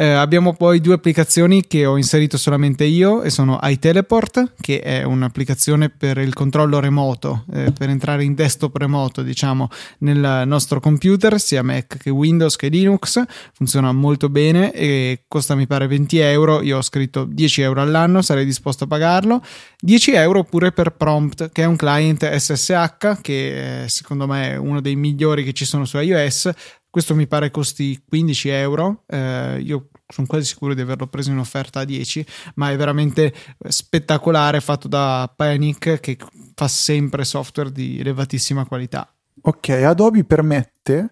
[0.00, 5.02] Eh, abbiamo poi due applicazioni che ho inserito solamente io e sono iTeleport che è
[5.02, 11.40] un'applicazione per il controllo remoto, eh, per entrare in desktop remoto diciamo nel nostro computer
[11.40, 13.20] sia Mac che Windows che Linux,
[13.52, 18.22] funziona molto bene e costa mi pare 20 euro, io ho scritto 10 euro all'anno,
[18.22, 19.42] sarei disposto a pagarlo.
[19.80, 24.56] 10 euro pure per Prompt, che è un client SSH che eh, secondo me è
[24.56, 26.50] uno dei migliori che ci sono su iOS.
[26.98, 29.04] Questo mi pare costi 15 euro.
[29.06, 33.32] eh, io sono quasi sicuro di averlo preso in offerta a 10, ma è veramente
[33.68, 36.18] spettacolare, fatto da Panic che
[36.56, 39.14] fa sempre software di elevatissima qualità.
[39.42, 41.08] Ok, Adobe permette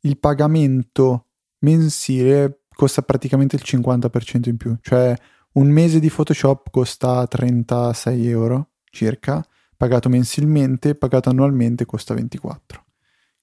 [0.00, 1.26] il pagamento
[1.58, 5.14] mensile costa praticamente il 50% in più, cioè
[5.52, 12.86] un mese di Photoshop costa 36 euro circa, pagato mensilmente, pagato annualmente costa 24.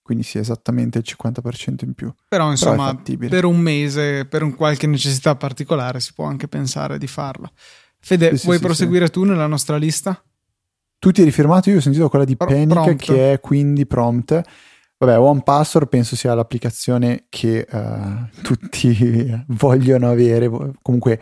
[0.06, 2.13] Quindi sì, esattamente il 50% in più.
[2.28, 3.28] Però insomma, fattibile.
[3.32, 7.50] per un mese, per un qualche necessità particolare, si può anche pensare di farlo.
[7.98, 10.24] Fede, Sì, sì, vuoi sì, proseguire tu nella nostra lista?
[11.00, 13.04] Tu ti eri firmato, io ho sentito quella di Pro- Panic Prompt.
[13.04, 14.41] che è quindi Prompt.
[15.00, 20.52] Vabbè, One Password penso sia l'applicazione che eh, tutti vogliono avere.
[20.84, 21.20] Comunque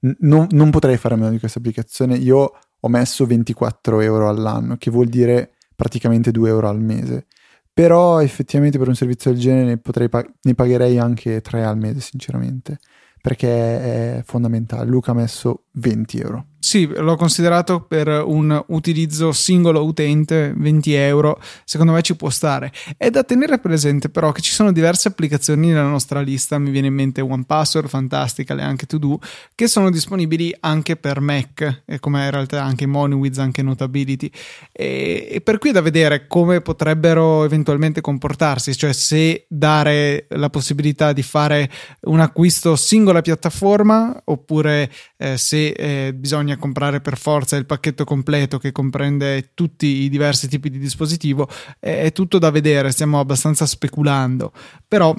[0.00, 2.16] n- non, non potrei fare a meno di questa applicazione.
[2.16, 7.26] Io ho messo 24 euro all'anno, che vuol dire praticamente 2 euro al mese.
[7.74, 10.08] Però effettivamente per un servizio del genere ne, potrei
[10.42, 12.78] ne pagherei anche 3 al mese, sinceramente,
[13.20, 14.88] perché è fondamentale.
[14.88, 16.46] Luca ha messo 20 euro.
[16.64, 22.72] Sì, l'ho considerato per un utilizzo singolo utente, 20 euro, secondo me ci può stare.
[22.96, 26.86] È da tenere presente però che ci sono diverse applicazioni nella nostra lista, mi viene
[26.86, 29.20] in mente OnePassword, Fantastica, e anche To Do,
[29.54, 34.30] che sono disponibili anche per Mac, e come in realtà anche Moneywiz, anche Notability.
[34.72, 40.48] E, e per cui è da vedere come potrebbero eventualmente comportarsi, cioè se dare la
[40.48, 41.70] possibilità di fare
[42.04, 48.58] un acquisto singola piattaforma oppure eh, se eh, bisogna comprare per forza il pacchetto completo
[48.58, 51.48] che comprende tutti i diversi tipi di dispositivo
[51.78, 54.52] è, è tutto da vedere, stiamo abbastanza speculando,
[54.86, 55.14] però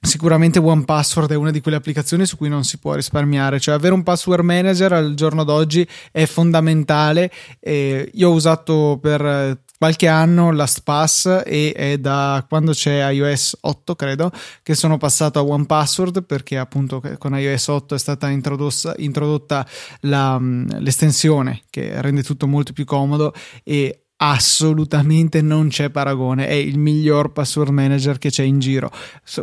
[0.00, 3.94] Sicuramente OnePassword è una di quelle applicazioni su cui non si può risparmiare, cioè avere
[3.94, 7.32] un password manager al giorno d'oggi è fondamentale.
[7.58, 13.58] Eh, io ho usato per eh, qualche anno LastPass e è da quando c'è iOS
[13.60, 14.30] 8 credo
[14.62, 19.66] che sono passato a OnePassword perché appunto con iOS 8 è stata introdotta,
[20.00, 26.48] la, l'estensione che rende tutto molto più comodo e assolutamente non c'è paragone.
[26.48, 28.90] È il miglior password manager che c'è in giro.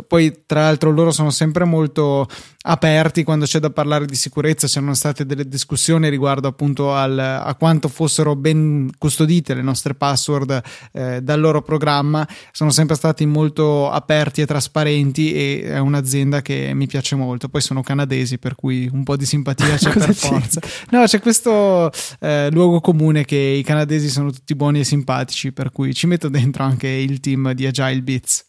[0.06, 2.28] Poi tra l'altro loro sono sempre molto
[2.68, 7.54] aperti quando c'è da parlare di sicurezza c'erano state delle discussioni riguardo appunto al, a
[7.54, 12.26] quanto fossero ben custodite le nostre password eh, dal loro programma.
[12.52, 17.48] Sono sempre stati molto aperti e trasparenti e è un'azienda che mi piace molto.
[17.48, 20.60] Poi sono canadesi per cui un po' di simpatia c'è per forza.
[20.90, 25.70] No c'è questo eh, luogo comune che i canadesi sono tutti buoni e simpatici, per
[25.70, 28.44] cui ci metto dentro anche il team di Agile Bits.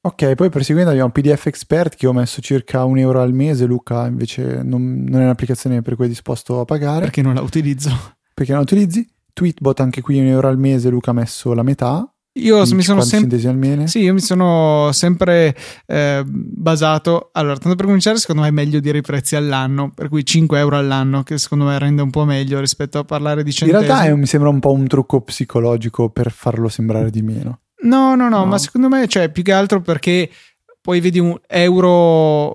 [0.00, 4.06] Ok, poi perseguendo abbiamo PDF Expert che ho messo circa un euro al mese, Luca
[4.06, 7.00] invece non, non è un'applicazione per cui è disposto a pagare.
[7.00, 7.90] Perché non la utilizzo?
[8.32, 9.06] Perché non la utilizzi?
[9.32, 12.08] Tweetbot anche qui un euro al mese, Luca ha messo la metà.
[12.38, 13.38] Io mi sono sempre
[13.88, 15.56] sì, io mi sono sempre
[15.86, 17.30] eh, basato.
[17.32, 20.58] Allora, tanto per cominciare, secondo me è meglio dire i prezzi all'anno, per cui 5
[20.58, 23.82] euro all'anno, che secondo me rende un po' meglio rispetto a parlare di centesimi.
[23.82, 27.60] In realtà è, mi sembra un po' un trucco psicologico per farlo sembrare di meno.
[27.82, 28.46] No, no, no, no.
[28.46, 30.30] ma secondo me, cioè, più che altro perché
[30.80, 32.52] poi vedi un euro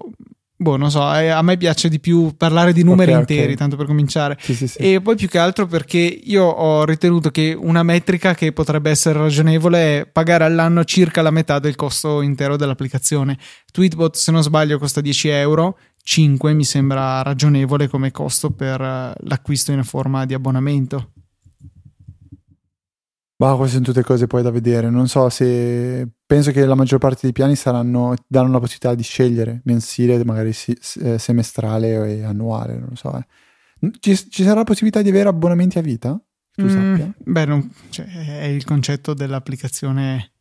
[0.63, 3.29] boh, non so, eh, a me piace di più parlare di numeri Ok, ok.
[3.29, 4.37] interi, tanto per cominciare.
[4.39, 4.77] Sì, sì, sì.
[4.77, 9.19] E poi più che altro perché io ho ritenuto che una metrica che potrebbe essere
[9.19, 13.37] ragionevole è pagare all'anno circa la metà del costo intero dell'applicazione.
[13.71, 19.13] Tweetbot, se non sbaglio, costa 10 euro, 5 mi sembra ragionevole come costo per eh,
[19.25, 21.11] l'acquisto in forma di abbonamento.
[23.37, 24.89] Ma queste sono tutte cose poi da vedere.
[24.89, 26.07] Non so se.
[26.25, 28.13] Penso che la maggior parte dei piani saranno.
[28.27, 33.15] danno la possibilità di scegliere mensile, magari si- eh, semestrale e annuale, non lo so.
[33.17, 33.25] eh.
[33.99, 36.17] Ci, ci sarà la possibilità di avere abbonamenti a vita?
[36.55, 37.13] Tu Mm, sappia?
[37.17, 40.31] beh, non- cioè, è il concetto dell'applicazione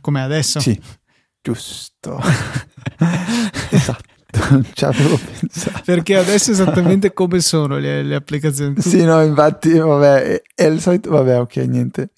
[0.00, 0.58] come adesso.
[0.60, 0.80] Sì,
[1.40, 2.18] giusto.
[3.70, 4.02] esatto,
[4.50, 5.82] non ci avevo pensato.
[5.84, 8.74] Perché adesso esattamente come sono le, le applicazioni.
[8.74, 11.10] Tu- Sì, no, infatti, vabbè, è, il solito.
[11.10, 12.10] Vabbè, ok, niente,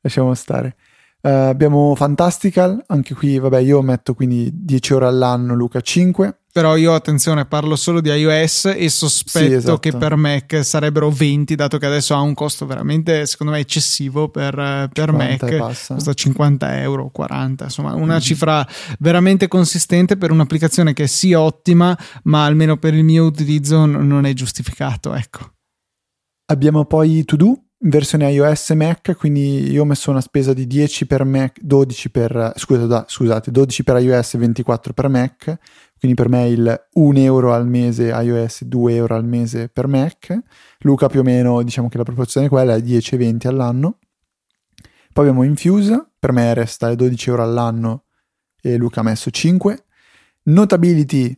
[0.00, 0.76] lasciamo stare.
[1.20, 6.37] Eh, abbiamo Fantastical, anche qui, vabbè, io metto quindi 10 ore all'anno, Luca 5.
[6.50, 9.78] Però io, attenzione, parlo solo di iOS e sospetto Sì, esatto.
[9.78, 14.28] che per Mac sarebbero 20, dato che adesso ha un costo veramente, secondo me, eccessivo
[14.30, 15.56] per, eh, per 40 Mac.
[15.58, 15.94] passa.
[15.94, 18.20] Costa 50 euro, 40, insomma, una Mhm.
[18.20, 18.66] cifra
[18.98, 24.32] veramente consistente per un'applicazione che sia ottima, ma almeno per il mio utilizzo non è
[24.32, 25.52] giustificato, ecco.
[26.50, 30.66] Abbiamo poi To Do versione iOS e Mac, quindi io ho messo una spesa di
[30.66, 35.56] 10 per Mac, 12 per scusa, da- scusate, 12 per iOS e 24 per Mac,
[35.98, 40.38] quindi per me il 1 euro al mese iOS, 2 euro al mese per Mac.
[40.80, 43.98] Luca più o meno diciamo che la proporzione è quella, è 10 e 20 all'anno.
[45.12, 48.04] Poi abbiamo Infuse, per me resta 12 euro all'anno
[48.60, 49.84] e Luca ha messo 5.
[50.44, 51.36] Notability,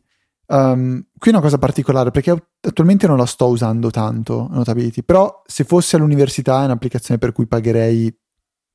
[0.48, 5.42] um, qui è una cosa particolare perché attualmente non la sto usando tanto, Notability, però
[5.46, 8.14] se fosse all'università è un'applicazione per cui pagherei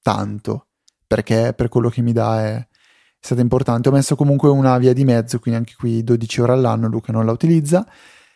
[0.01, 0.69] tanto,
[1.05, 2.67] perché per quello che mi dà è
[3.25, 3.89] stata importante.
[3.89, 7.25] Ho messo comunque una via di mezzo, quindi anche qui 12 ore all'anno, Luca non
[7.25, 7.85] la utilizza.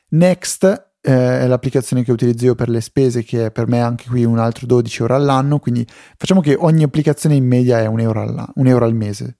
[0.09, 0.63] Next
[1.01, 4.25] eh, è l'applicazione che utilizzo io per le spese, che è per me anche qui
[4.25, 5.85] un altro 12 ore all'anno, quindi
[6.17, 9.37] facciamo che ogni applicazione in media è un euro, un euro al mese.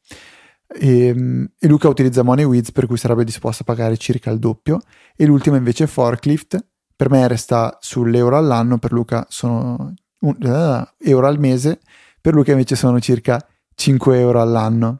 [0.72, 4.80] E, e Luca utilizza MoneyWiz per cui sarebbe disposto a pagare circa il doppio
[5.16, 6.64] e l'ultima invece è Forklift
[6.96, 11.80] per me resta sull'euro all'anno per Luca sono un, eh, euro al mese
[12.22, 14.98] per Luca invece sono circa 5 euro all'anno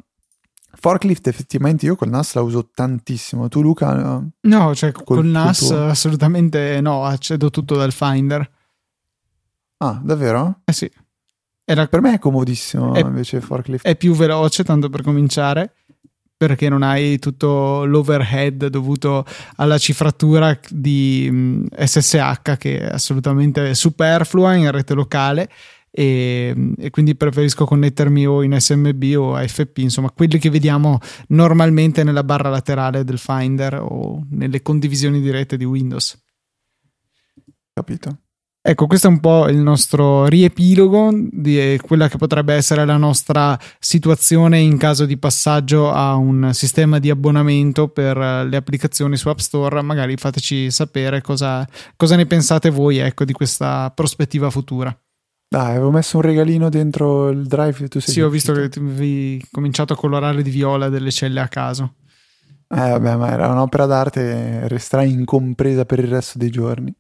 [0.72, 4.32] Forklift effettivamente io col NAS la uso tantissimo tu Luca no?
[4.42, 8.50] No, cioè col, Col NAS tuo- assolutamente no, accedo tutto dal Finder.
[9.78, 10.62] ah davvero?
[10.66, 10.90] Eh sì.
[11.66, 15.74] Era- per me è comodissimo È- invece Forklift è più veloce, tanto per cominciare,
[16.36, 19.26] perché non hai tutto l'overhead dovuto
[19.58, 25.50] alla cifratura di mh, SSH che è assolutamente superflua in rete locale.
[25.92, 31.00] E, e quindi preferisco connettermi o in SMB o AFP, insomma, quelli che vediamo
[31.30, 36.18] normalmente nella barra laterale del Finder o nelle condivisioni di rete di Windows.
[37.74, 38.20] capito
[38.62, 42.98] Ecco, questo è un po' il nostro riepilogo di eh, quella che potrebbe essere la
[42.98, 49.16] nostra situazione in caso di passaggio a un sistema di abbonamento per eh, le applicazioni
[49.16, 49.82] su App Store.
[49.82, 54.96] Magari fateci sapere cosa, cosa ne pensate voi ecco, di questa prospettiva futura.
[55.50, 59.44] Dai avevo messo un regalino dentro il drive tu sei Sì, ho visto che vi
[59.52, 61.96] cominciato a colorare di viola delle celle a caso.
[62.72, 66.96] Eh, vabbè, ma era un'opera d'arte, resterà incompresa per il resto dei giorni.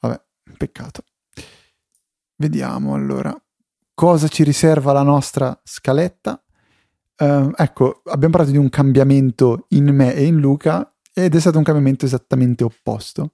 [0.00, 0.20] Vabbè,
[0.56, 1.02] peccato.
[2.36, 3.36] Vediamo allora
[3.94, 6.40] cosa ci riserva la nostra scaletta.
[7.16, 11.58] Ehm, ecco, abbiamo parlato di un cambiamento in me e in Luca ed è stato
[11.58, 13.32] un cambiamento esattamente opposto.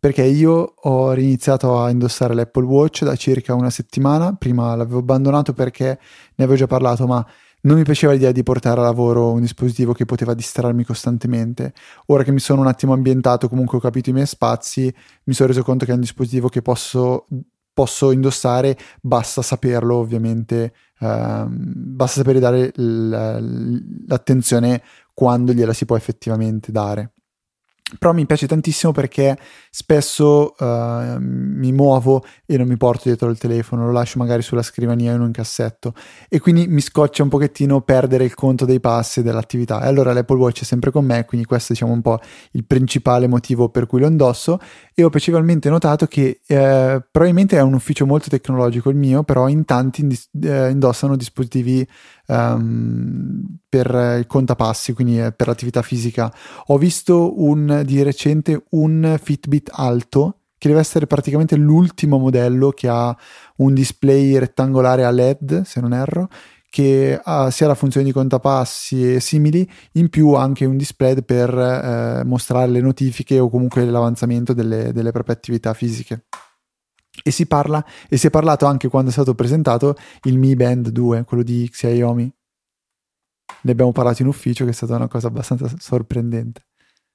[0.00, 4.34] Perché io ho riniziato a indossare l'Apple Watch da circa una settimana.
[4.34, 5.98] Prima l'avevo abbandonato perché
[6.36, 7.24] ne avevo già parlato, ma
[7.62, 11.72] non mi piaceva l'idea di portare a lavoro un dispositivo che poteva distrarmi costantemente.
[12.06, 14.92] Ora che mi sono un attimo ambientato, comunque ho capito i miei spazi,
[15.24, 17.26] mi sono reso conto che è un dispositivo che posso,
[17.72, 24.80] posso indossare, basta saperlo ovviamente, ehm, basta sapere dare l'attenzione
[25.12, 27.14] quando gliela si può effettivamente dare.
[27.98, 29.38] Però mi piace tantissimo perché
[29.70, 34.62] spesso eh, mi muovo e non mi porto dietro il telefono, lo lascio magari sulla
[34.62, 35.94] scrivania in un cassetto
[36.28, 39.82] e quindi mi scoccia un pochettino perdere il conto dei passi dell'attività.
[39.82, 42.20] E allora l'Apple Watch è sempre con me, quindi questo diciamo un po'
[42.52, 44.60] il principale motivo per cui lo indosso
[44.94, 49.48] e ho piacevolmente notato che eh, probabilmente è un ufficio molto tecnologico il mio, però
[49.48, 51.88] in tanti indis- eh, indossano dispositivi
[52.28, 56.32] ehm, per il contapassi, quindi eh, per l'attività fisica.
[56.66, 62.88] Ho visto un, di recente un Fitbit Alto che deve essere praticamente l'ultimo modello che
[62.88, 63.16] ha
[63.56, 66.28] un display rettangolare a LED, se non erro,
[66.68, 71.56] che ha sia la funzione di contapassi e simili, in più anche un display per
[71.56, 76.24] eh, mostrare le notifiche o comunque l'avanzamento delle, delle proprie attività fisiche.
[77.22, 80.88] E si parla, e si è parlato anche quando è stato presentato il Mi Band
[80.88, 82.32] 2, quello di Xiaomi.
[83.60, 86.62] Ne abbiamo parlato in ufficio, che è stata una cosa abbastanza sorprendente.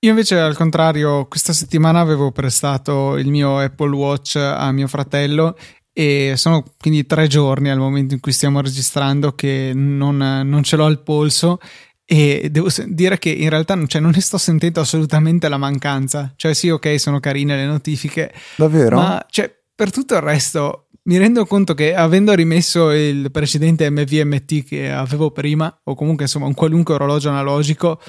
[0.03, 5.55] Io invece al contrario, questa settimana avevo prestato il mio Apple Watch a mio fratello
[5.93, 10.75] e sono quindi tre giorni al momento in cui stiamo registrando che non, non ce
[10.75, 11.59] l'ho al polso
[12.05, 16.33] e devo dire che in realtà cioè, non ne sto sentendo assolutamente la mancanza.
[16.35, 18.33] Cioè sì, ok, sono carine le notifiche.
[18.57, 18.97] Davvero?
[18.97, 24.63] Ma cioè, per tutto il resto mi rendo conto che avendo rimesso il precedente MVMT
[24.63, 27.99] che avevo prima, o comunque insomma un qualunque orologio analogico,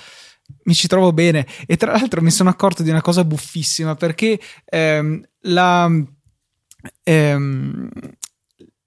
[0.64, 1.46] mi ci trovo bene.
[1.66, 5.90] E tra l'altro mi sono accorto di una cosa buffissima perché ehm, la
[7.02, 7.88] ehm,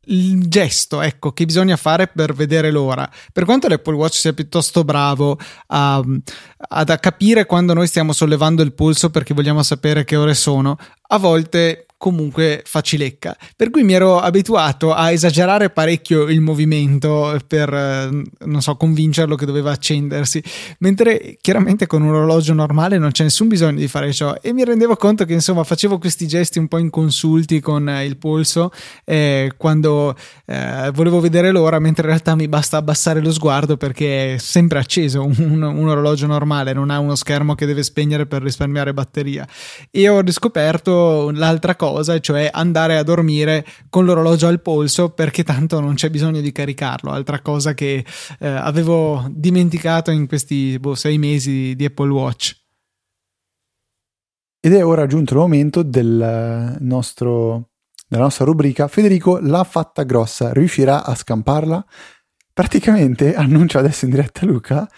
[0.10, 3.10] il gesto ecco, che bisogna fare per vedere l'ora.
[3.34, 6.02] Per quanto l'Apple Watch sia piuttosto bravo a,
[6.70, 10.78] ad, capire quando noi stiamo sollevando il polso perché vogliamo sapere che ore sono,
[11.10, 13.36] a volte comunque facilecca.
[13.56, 18.10] Per cui mi ero abituato a esagerare parecchio il movimento per, eh,
[18.46, 20.42] non so, convincerlo che doveva accendersi,
[20.80, 24.64] mentre chiaramente con un orologio normale non c'è nessun bisogno di fare ciò e mi
[24.64, 28.72] rendevo conto che insomma facevo questi gesti un po' inconsulti con eh, il polso
[29.04, 34.36] eh, quando eh, volevo vedere l'ora, mentre in realtà mi basta abbassare lo sguardo perché
[34.36, 38.44] è sempre acceso un, un orologio normale, non ha uno schermo che deve spegnere per
[38.44, 39.48] risparmiare batteria.
[39.90, 45.44] E ho riscoperto l'altra cosa cosa, cioè andare a dormire con l'orologio al polso perché
[45.44, 47.12] tanto non c'è bisogno di caricarlo.
[47.12, 48.06] Altra cosa che
[48.40, 52.56] eh, avevo dimenticato in questi boh, sei mesi di Apple Watch.
[54.60, 57.70] Ed è ora giunto il momento del nostro,
[58.08, 58.88] della nostra rubrica.
[58.88, 61.86] Federico l'ha fatta grossa, riuscirà a scamparla?
[62.52, 64.90] Praticamente annuncio adesso in diretta a Luca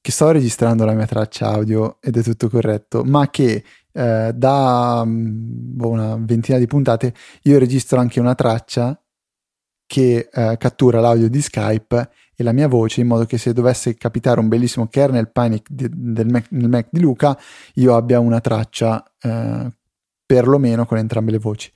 [0.00, 3.62] che sto registrando la mia traccia audio ed è tutto corretto, ma che
[3.98, 9.00] eh, da mm, boh, una ventina di puntate io registro anche una traccia
[9.86, 13.96] che eh, cattura l'audio di Skype e la mia voce in modo che se dovesse
[13.96, 17.36] capitare un bellissimo kernel panic di, del Mac, nel Mac di Luca
[17.74, 19.66] io abbia una traccia eh,
[20.24, 21.72] perlomeno con entrambe le voci.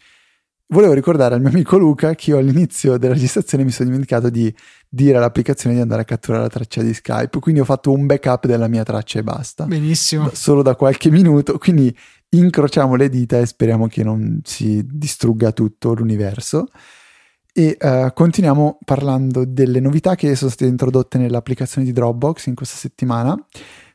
[0.69, 4.55] Volevo ricordare al mio amico Luca che io all'inizio della registrazione mi sono dimenticato di
[4.95, 8.47] dire all'applicazione di andare a catturare la traccia di Skype, quindi ho fatto un backup
[8.47, 9.65] della mia traccia e basta.
[9.65, 10.29] Benissimo.
[10.35, 11.97] Solo da qualche minuto, quindi
[12.29, 16.67] incrociamo le dita e speriamo che non si distrugga tutto l'universo.
[17.55, 22.77] E uh, continuiamo parlando delle novità che sono state introdotte nell'applicazione di Dropbox in questa
[22.77, 23.31] settimana.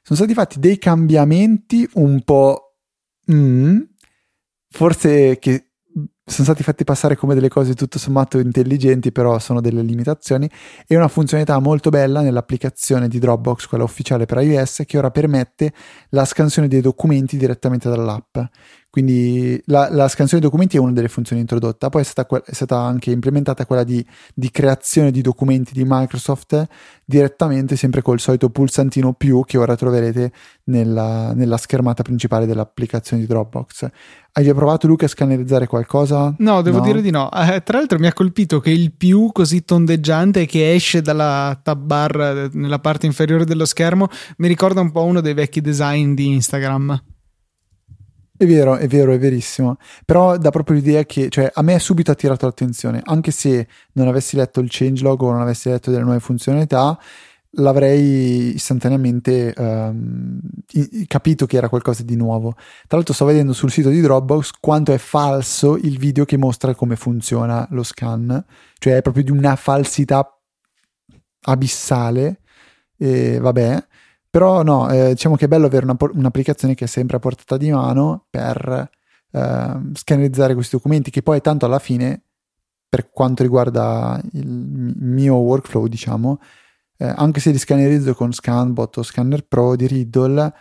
[0.01, 2.75] Sono stati fatti dei cambiamenti un po'...
[3.31, 3.81] Mm,
[4.69, 5.66] forse che
[6.29, 10.49] sono stati fatti passare come delle cose tutto sommato intelligenti, però sono delle limitazioni,
[10.85, 15.71] e una funzionalità molto bella nell'applicazione di Dropbox, quella ufficiale per iOS, che ora permette
[16.09, 18.37] la scansione dei documenti direttamente dall'app.
[18.89, 22.53] Quindi la, la, scansione dei documenti è una delle funzioni introdotte, poi è stata, è
[22.53, 26.65] stata anche implementata quella di, di, creazione di documenti di Microsoft
[27.05, 30.31] direttamente, sempre col solito pulsantino più che ora troverete
[30.65, 33.89] nella, nella schermata principale dell'applicazione di Dropbox.
[34.31, 36.33] Hai già provato Luca a scannerizzare qualcosa?
[36.37, 36.83] No, devo no?
[36.83, 37.29] dire di no.
[37.31, 41.79] Eh, tra l'altro mi ha colpito che il più così tondeggiante che esce dalla tab
[41.81, 44.07] bar eh, nella parte inferiore dello schermo
[44.37, 47.01] mi ricorda un po' uno dei vecchi design di Instagram.
[48.37, 49.77] È vero, è vero, è verissimo.
[50.05, 54.07] Però dà proprio l'idea che, cioè, a me è subito attirato l'attenzione, anche se non
[54.07, 56.99] avessi letto il changelog o non avessi letto delle nuove funzionalità,
[57.51, 60.39] l'avrei istantaneamente um,
[61.07, 62.53] capito che era qualcosa di nuovo.
[62.53, 66.75] Tra l'altro sto vedendo sul sito di Dropbox quanto è falso il video che mostra
[66.75, 68.45] come funziona lo scan,
[68.77, 70.39] cioè è proprio di una falsità
[71.41, 72.41] abissale.
[72.99, 73.86] E vabbè,
[74.37, 77.57] però no, eh, diciamo che è bello avere una, un'applicazione che è sempre a portata
[77.57, 78.87] di mano per
[79.31, 82.21] eh, scannerizzare questi documenti, che poi tanto alla fine,
[82.87, 86.37] per quanto riguarda il mio workflow, diciamo,
[86.97, 90.53] eh, anche se li scannerizzo con Scanbot o Scanner Pro di Riddle,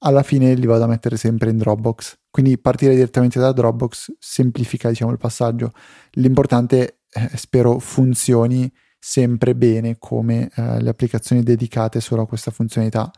[0.00, 2.18] alla fine li vado a mettere sempre in Dropbox.
[2.28, 5.72] Quindi partire direttamente da Dropbox semplifica diciamo, il passaggio.
[6.16, 8.70] L'importante, eh, spero, funzioni
[9.04, 13.10] sempre bene come eh, le applicazioni dedicate solo a questa funzionalità.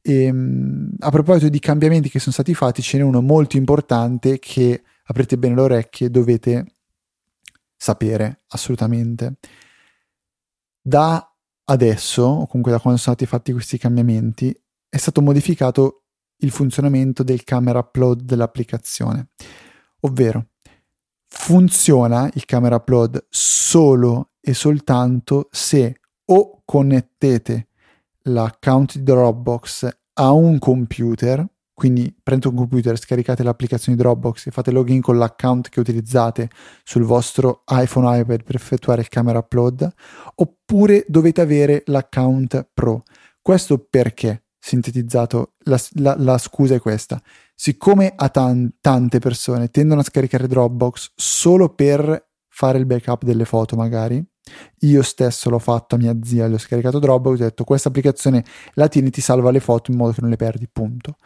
[0.00, 4.38] E, ehm, a proposito di cambiamenti che sono stati fatti, ce n'è uno molto importante
[4.38, 6.72] che aprite bene le orecchie, dovete
[7.76, 9.34] sapere assolutamente.
[10.80, 11.30] Da
[11.64, 14.58] adesso, o comunque da quando sono stati fatti questi cambiamenti,
[14.88, 16.04] è stato modificato
[16.38, 19.28] il funzionamento del camera upload dell'applicazione,
[20.00, 20.46] ovvero
[21.28, 27.66] funziona il camera upload solo e soltanto se o connettete
[28.22, 34.70] l'account di Dropbox a un computer, quindi prendete un computer, scaricate l'applicazione Dropbox e fate
[34.70, 36.50] login con l'account che utilizzate
[36.84, 39.90] sul vostro iPhone o iPad per effettuare il camera upload,
[40.34, 43.04] oppure dovete avere l'account Pro.
[43.40, 44.44] Questo perché?
[44.58, 47.18] Sintetizzato, la, la, la scusa è questa.
[47.54, 52.29] Siccome a tan- tante persone tendono a scaricare Dropbox solo per
[52.60, 54.22] fare il backup delle foto, magari,
[54.80, 58.44] io stesso l'ho fatto a mia zia, le ho scaricato Dropbox, ho detto questa applicazione
[58.74, 61.16] la tieni, ti salva le foto in modo che non le perdi, punto.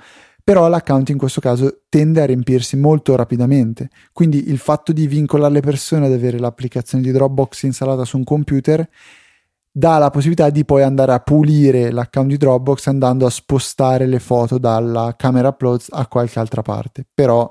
[0.45, 5.55] Però l'account in questo caso tende a riempirsi molto rapidamente, quindi il fatto di vincolare
[5.55, 8.89] le persone ad avere l'applicazione di Dropbox installata su un computer
[9.77, 14.21] dà la possibilità di poi andare a pulire l'account di Dropbox andando a spostare le
[14.21, 17.05] foto dalla camera uploads a qualche altra parte.
[17.13, 17.51] Però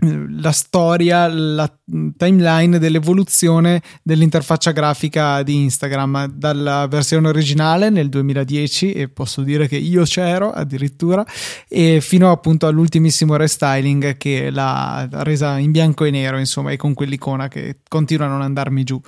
[0.00, 1.70] la storia, la
[2.16, 6.28] timeline dell'evoluzione dell'interfaccia grafica di Instagram.
[6.28, 11.24] Dalla versione originale nel 2010 e posso dire che io c'ero addirittura
[11.68, 16.94] e fino appunto all'ultimissimo restyling che l'ha resa in bianco e nero insomma e con
[16.94, 19.00] quell'icona che continua a non andarmi giù.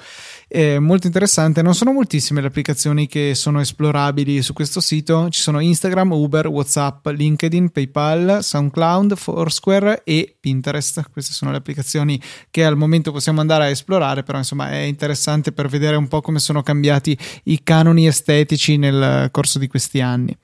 [0.47, 5.29] È molto interessante non sono moltissime le applicazioni che sono esplorabili su questo sito.
[5.31, 12.21] Ci sono Instagram, Uber, Whatsapp, LinkedIn, PayPal, SoundCloud, Foursquare e Pinterest queste sono le applicazioni
[12.51, 16.21] che al momento possiamo andare a esplorare però insomma è interessante per vedere un po'
[16.21, 20.37] come sono cambiati i canoni estetici nel corso di questi anni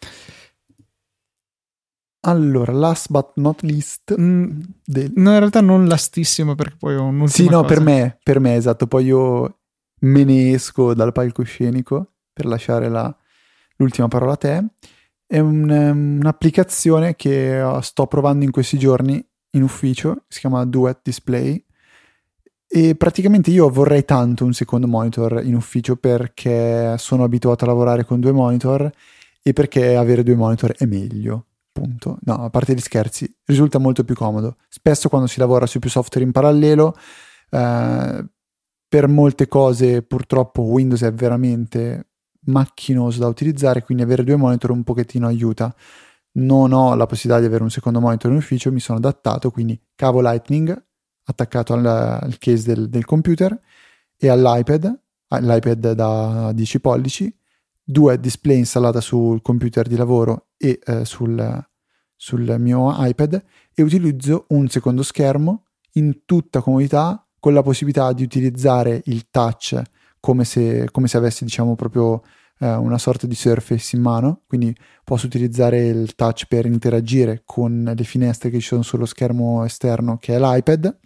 [2.21, 5.13] allora, last but not least, mm, del...
[5.15, 7.75] no, in realtà non lastissimo perché poi ho un'ultima Sì, no, cosa.
[7.75, 8.87] per me, per me, esatto.
[8.87, 9.59] Poi io
[10.01, 13.15] me ne esco dal palcoscenico per lasciare la,
[13.77, 14.65] l'ultima parola a te.
[15.27, 19.25] È un, um, un'applicazione che uh, sto provando in questi giorni
[19.59, 21.63] in ufficio, si chiama Duet Display.
[22.71, 28.05] E praticamente io vorrei tanto un secondo monitor in ufficio perché sono abituato a lavorare
[28.05, 28.91] con due monitor
[29.43, 31.47] e perché avere due monitor è meglio.
[31.73, 32.19] Punto.
[32.23, 34.57] No, a parte gli scherzi, risulta molto più comodo.
[34.69, 36.95] Spesso quando si lavora su più software in parallelo,
[37.51, 38.25] eh,
[38.89, 42.09] per molte cose purtroppo Windows è veramente
[42.47, 45.75] macchinoso da utilizzare, quindi avere due monitor un pochettino aiuta.
[46.39, 49.81] Non ho la possibilità di avere un secondo monitor in ufficio, mi sono adattato, quindi
[49.95, 50.87] cavo Lightning
[51.25, 53.59] attaccato al, al case del, del, computer
[54.17, 55.01] e all'iPad,
[55.41, 57.37] l'iPad da 10 pollici,
[57.83, 61.67] due display installata sul computer di lavoro e eh, sul,
[62.15, 63.43] sul mio iPad
[63.75, 69.81] e utilizzo un secondo schermo in tutta comodità con la possibilità di utilizzare il touch
[70.21, 72.23] come se, come se avessi diciamo proprio
[72.61, 77.93] eh, una sorta di surface in mano, quindi posso utilizzare il touch per interagire con
[77.95, 80.99] le finestre che ci sono sullo schermo esterno che è l'iPad.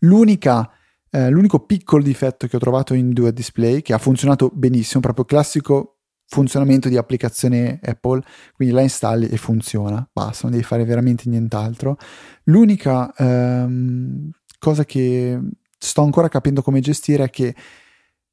[0.00, 0.70] L'unica,
[1.10, 5.24] eh, l'unico piccolo difetto che ho trovato in Dual Display, che ha funzionato benissimo, proprio
[5.24, 5.96] classico
[6.30, 8.22] funzionamento di applicazione Apple,
[8.54, 11.96] quindi la installi e funziona, basta, non devi fare veramente nient'altro.
[12.44, 15.40] L'unica ehm, cosa che
[15.76, 17.54] sto ancora capendo come gestire è che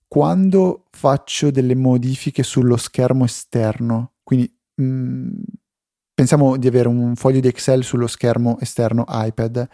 [0.07, 5.29] quando faccio delle modifiche sullo schermo esterno, quindi mh, mm,
[6.13, 9.67] pensiamo di avere un foglio di Excel sullo schermo esterno iPad,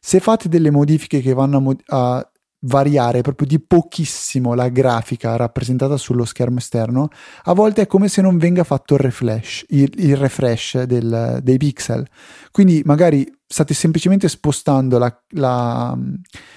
[0.00, 2.30] se fate delle modifiche che vanno a, mod- a
[2.60, 7.08] variare proprio di pochissimo la grafica rappresentata sullo schermo esterno,
[7.44, 11.56] a volte è come se non venga fatto il refresh, il, il refresh del, dei
[11.56, 12.06] pixel.
[12.50, 15.98] Quindi magari state semplicemente spostando la, la,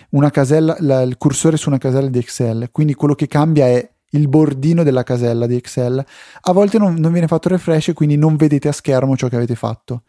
[0.10, 3.92] una casella, la, il cursore su una casella di Excel, quindi quello che cambia è
[4.12, 6.06] il bordino della casella di Excel.
[6.42, 9.38] A volte non, non viene fatto refresh e quindi non vedete a schermo ciò che
[9.38, 10.04] avete fatto.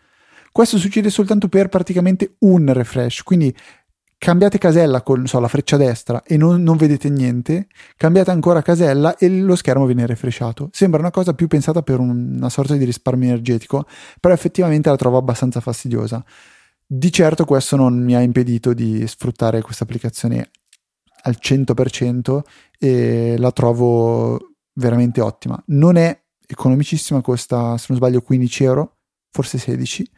[0.53, 3.53] Questo succede soltanto per praticamente un refresh, quindi
[4.19, 7.67] cambiate casella con so, la freccia destra e non, non, vedete niente,
[7.97, 10.69] cambiate ancora casella e lo schermo viene refreshato.
[10.71, 13.87] Sembra una cosa più pensata per un, una sorta di risparmio energetico,
[14.21, 16.23] però effettivamente la trovo abbastanza fastidiosa.
[16.87, 20.51] Di certo questo non mi ha impedito di sfruttare questa applicazione
[21.23, 22.41] al 100%
[22.79, 25.61] e la trovo veramente ottima.
[25.67, 28.97] Non è economicissima, costa se non sbaglio 15 euro,
[29.31, 30.11] forse 16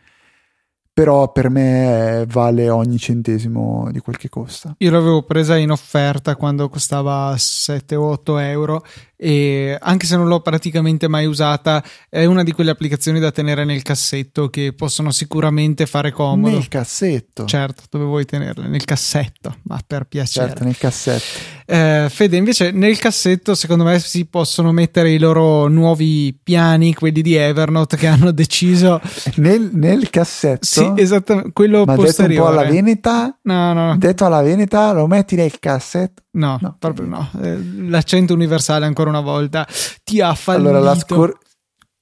[0.97, 4.75] però per me vale ogni centesimo di quel che costa.
[4.79, 8.83] Io l'avevo presa in offerta quando costava 7 o 8 euro
[9.17, 13.65] e anche se non l'ho praticamente mai usata è una di quelle applicazioni da tenere
[13.65, 16.55] nel cassetto che possono sicuramente fare comodo.
[16.55, 17.47] Nel cassetto?
[17.47, 18.69] Certo, dove vuoi tenerle?
[18.69, 20.49] Nel cassetto, ma per piacere.
[20.49, 21.25] Certo, nel cassetto.
[21.65, 27.23] Eh, Fede, invece nel cassetto secondo me si possono mettere i loro nuovi piani, quelli
[27.23, 29.01] di Evernote che hanno deciso...
[29.37, 30.65] Nel, nel cassetto?
[30.65, 32.35] Sì, esattamente, quello ma posteriore.
[32.35, 33.39] detto un po' alla Veneta?
[33.43, 33.97] No, no.
[33.97, 36.23] Detto alla Veneta lo metti nel cassetto?
[36.37, 37.31] No, no, proprio no.
[37.43, 37.59] Eh,
[37.89, 39.67] l'accento universale ancora una volta
[40.05, 40.69] ti ha fallito.
[40.69, 41.39] Allora, la scor-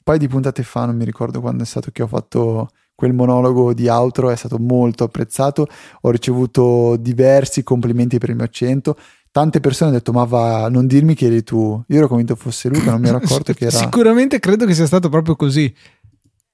[0.02, 3.72] paio di puntate fa, non mi ricordo quando è stato che ho fatto quel monologo
[3.72, 5.66] di outro, è stato molto apprezzato.
[6.02, 8.96] Ho ricevuto diversi complimenti per il mio accento.
[9.30, 11.82] Tante persone hanno detto: Ma va, non dirmi che eri tu.
[11.86, 13.78] Io ero convinto fosse Luca, non mi ero accorto che era.
[13.78, 15.72] Sicuramente credo che sia stato proprio così.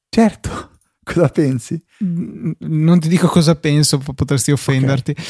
[0.09, 0.69] Certo.
[1.03, 1.83] Cosa pensi?
[1.99, 5.11] Non ti dico cosa penso, potresti offenderti.
[5.11, 5.25] Okay.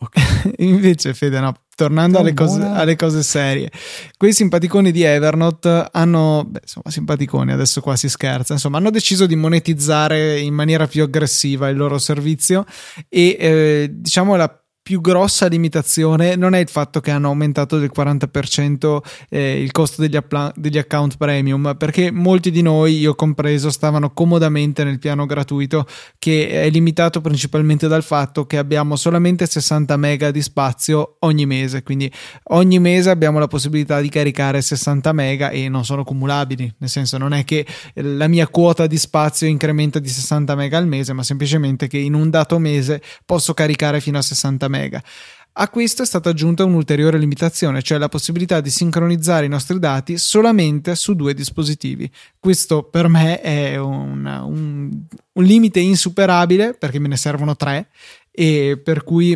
[0.00, 0.52] Okay.
[0.68, 3.70] Invece, Fede, no, tornando alle cose, alle cose, serie,
[4.16, 9.26] quei simpaticoni di Evernote hanno, beh, insomma, simpaticoni, adesso qua si scherza, insomma, hanno deciso
[9.26, 12.64] di monetizzare in maniera più aggressiva il loro servizio
[13.08, 17.90] e eh, diciamo la più grossa limitazione non è il fatto che hanno aumentato del
[17.94, 23.68] 40% eh, il costo degli, appla- degli, account premium, perché molti di noi, io compreso,
[23.68, 25.86] stavano comodamente nel piano gratuito
[26.18, 31.82] che è limitato principalmente dal fatto che abbiamo solamente 60 mega di spazio ogni mese,
[31.82, 32.10] quindi
[32.44, 37.18] ogni mese abbiamo la possibilità di caricare 60 mega e non sono cumulabili, nel senso
[37.18, 37.66] non è che
[37.96, 42.14] la mia quota di spazio incrementa di 60 mega al mese, ma semplicemente che in
[42.14, 45.02] un dato mese posso caricare fino a 60 mega mega.
[45.60, 50.16] A questo è stata aggiunta un'ulteriore limitazione, cioè la possibilità di sincronizzare i nostri dati
[50.16, 52.08] solamente su due dispositivi.
[52.38, 54.90] Questo per me è un, un,
[55.32, 57.88] un limite insuperabile perché me ne servono tre
[58.30, 59.32] e per cui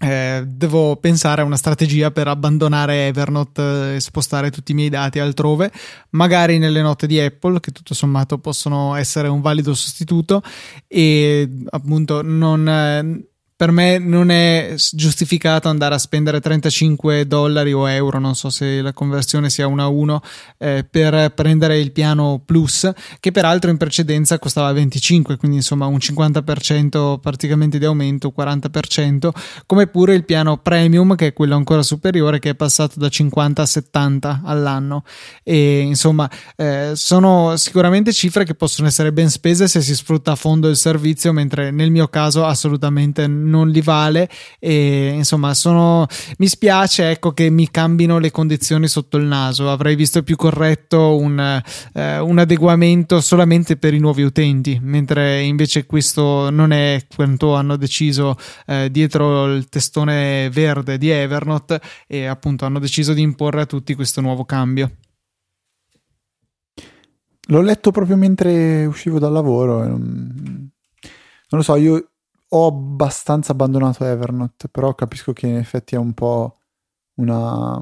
[0.00, 5.18] eh, devo pensare a una strategia per abbandonare Evernote e spostare tutti i miei dati
[5.18, 5.72] altrove,
[6.10, 10.40] magari nelle note di Apple, che tutto sommato possono essere un valido sostituto,
[10.86, 13.24] e appunto non
[13.62, 18.82] per me non è giustificato andare a spendere 35 dollari o euro, non so se
[18.82, 20.22] la conversione sia 1 a 1,
[20.58, 22.90] eh, per prendere il piano Plus,
[23.20, 29.30] che peraltro in precedenza costava 25, quindi insomma un 50% praticamente di aumento, 40%,
[29.64, 33.62] come pure il piano Premium, che è quello ancora superiore, che è passato da 50
[33.62, 35.04] a 70 all'anno.
[35.44, 40.36] E insomma, eh, sono sicuramente cifre che possono essere ben spese se si sfrutta a
[40.36, 44.28] fondo il servizio, mentre nel mio caso assolutamente non non li vale
[44.58, 46.06] e insomma sono
[46.38, 51.16] mi spiace ecco che mi cambino le condizioni sotto il naso avrei visto più corretto
[51.16, 57.54] un, eh, un adeguamento solamente per i nuovi utenti mentre invece questo non è quanto
[57.54, 58.36] hanno deciso
[58.66, 63.94] eh, dietro il testone verde di Evernote e appunto hanno deciso di imporre a tutti
[63.94, 64.90] questo nuovo cambio
[67.46, 69.84] L'ho letto proprio mentre uscivo dal lavoro.
[69.84, 70.70] Non, non
[71.50, 72.11] lo so, io
[72.54, 76.58] ho abbastanza abbandonato Evernote, però capisco che in effetti è un po'
[77.14, 77.80] una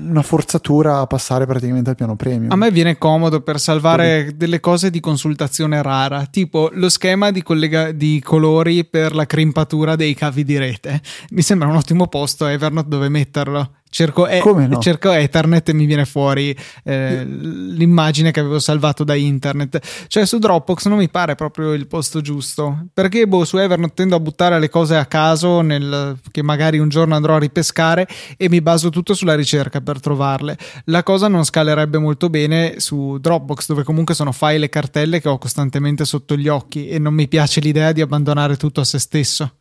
[0.00, 2.52] una forzatura a passare praticamente al piano premium.
[2.52, 4.36] A me viene comodo per salvare Dove?
[4.36, 9.96] delle cose di consultazione rara, tipo lo schema di, collega- di, colori per la crimpatura
[9.96, 11.00] dei cavi di rete.
[11.30, 13.77] Mi sembra un ottimo posto Evernote dove metterlo.
[13.90, 14.78] Cerco, e- no?
[14.78, 20.06] cerco Ethernet e mi viene fuori eh, l'immagine che avevo salvato da internet.
[20.06, 22.86] Cioè, su Dropbox non mi pare proprio il posto giusto.
[22.92, 26.88] Perché boh, su Evernote tendo a buttare le cose a caso, nel, che magari un
[26.88, 30.56] giorno andrò a ripescare e mi baso tutto sulla ricerca per trovarle.
[30.84, 35.28] La cosa non scalerebbe molto bene su Dropbox, dove comunque sono file e cartelle che
[35.28, 38.98] ho costantemente sotto gli occhi e non mi piace l'idea di abbandonare tutto a se
[38.98, 39.52] stesso.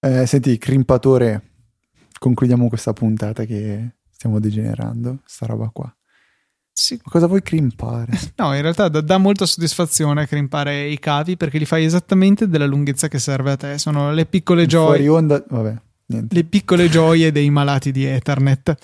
[0.00, 1.55] Eh, senti, crimpatore,
[2.18, 5.94] concludiamo questa puntata che stiamo degenerando, sta roba qua.
[6.72, 7.00] Sì.
[7.02, 8.12] Ma cosa vuoi crimpare?
[8.36, 12.66] No, in realtà dà, dà molta soddisfazione crimpare i cavi perché li fai esattamente della
[12.66, 13.78] lunghezza che serve a te.
[13.78, 15.74] Sono le piccole Fuori gioie, onda, vabbè,
[16.06, 16.34] niente.
[16.34, 18.76] le piccole gioie dei malati di Ethernet.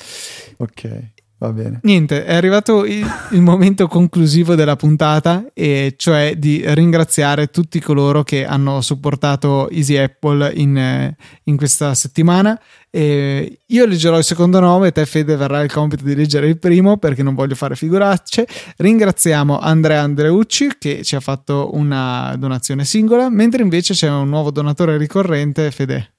[0.56, 1.10] Ok,
[1.42, 1.80] va bene.
[1.82, 8.22] Niente, è arrivato il, il momento conclusivo della puntata, e cioè di ringraziare tutti coloro
[8.22, 12.58] che hanno supportato Easy Apple in, eh, in questa settimana.
[12.90, 16.98] E io leggerò il secondo nome, te Fede verrà il compito di leggere il primo
[16.98, 18.46] perché non voglio fare figuracce.
[18.76, 24.50] Ringraziamo Andrea Andreucci che ci ha fatto una donazione singola, mentre invece c'è un nuovo
[24.50, 26.12] donatore ricorrente, Fede.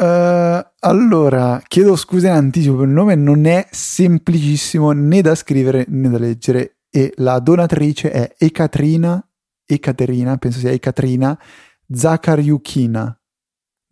[0.00, 5.84] Uh, allora, chiedo scusa in anticipo, per il nome non è semplicissimo né da scrivere
[5.88, 9.22] né da leggere e la donatrice è Ekaterina,
[9.66, 11.38] Ekaterina, penso sia Ekaterina
[11.86, 13.19] Zakariukina.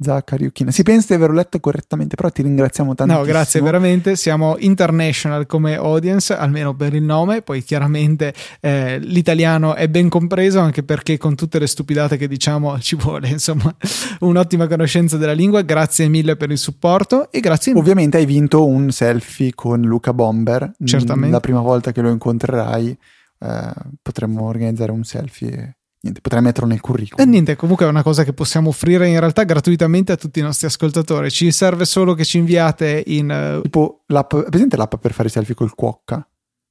[0.00, 0.70] Zakariukina.
[0.70, 3.14] Si pensa di averlo letto correttamente, però ti ringraziamo tanto.
[3.14, 4.14] No, grazie veramente.
[4.14, 7.42] Siamo international come audience, almeno per il nome.
[7.42, 12.78] Poi chiaramente eh, l'italiano è ben compreso, anche perché con tutte le stupidate che diciamo
[12.78, 13.74] ci vuole insomma
[14.20, 15.62] un'ottima conoscenza della lingua.
[15.62, 17.74] Grazie mille per il supporto e grazie.
[17.74, 20.74] Ovviamente hai vinto un selfie con Luca Bomber.
[20.84, 21.30] Certamente.
[21.30, 22.96] La prima volta che lo incontrerai
[23.40, 25.77] eh, potremmo organizzare un selfie.
[25.98, 27.28] E niente, potrai metterlo nel E curriculum.
[27.28, 30.66] niente, comunque è una cosa che possiamo offrire in realtà gratuitamente a tutti i nostri
[30.68, 31.28] ascoltatori.
[31.30, 33.30] Ci serve solo che ci inviate in.
[33.30, 36.26] eh, Tipo, l'app, presente l'app per fare i selfie col cuocca?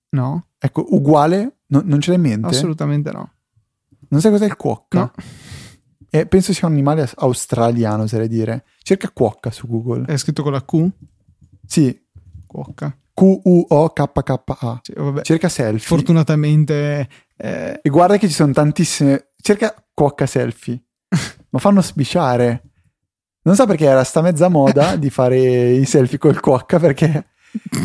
[0.09, 2.47] no, Ecco, uguale, no- non ce l'hai in mente?
[2.47, 3.31] assolutamente no.
[4.09, 4.99] Non sai cos'è il cuocca?
[4.99, 5.11] No.
[6.09, 8.63] Eh, penso sia un animale australiano, oserei dire.
[8.81, 10.05] Cerca cuocca su Google.
[10.05, 10.87] È scritto con la Q?
[11.65, 12.01] Sì,
[12.47, 12.97] Cuocca.
[13.17, 14.79] Q-U-O-K-K-A.
[14.83, 15.21] Sì, vabbè.
[15.23, 15.87] Cerca selfie.
[15.87, 17.07] Fortunatamente.
[17.35, 19.29] eh, e guarda che ci sono tantissime.
[19.41, 20.83] Cerca cuocca selfie.
[21.49, 22.61] Ma fanno sbiciare.
[23.41, 27.29] Non so perché era sta mezza moda di fare i selfie col cuocca perché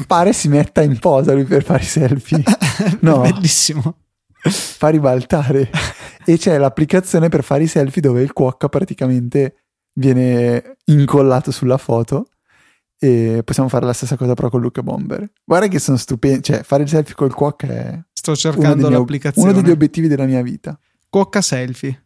[0.07, 2.43] pare si metta in posa lui per fare i selfie.
[3.01, 3.20] No.
[3.20, 3.97] Bellissimo.
[4.43, 5.70] fa ribaltare.
[6.26, 9.57] e c'è l'applicazione per fare i selfie dove il cuocca praticamente
[9.95, 12.26] viene incollato sulla foto.
[13.05, 15.29] E possiamo fare la stessa cosa però con Luca Bomber.
[15.45, 16.43] Guarda che sono stupendi.
[16.45, 19.51] Cioè, fare il selfie col cuocca è Sto uno, cercando miei- l'applicazione.
[19.51, 20.79] uno degli obiettivi della mia vita.
[21.09, 22.01] Cuocca selfie.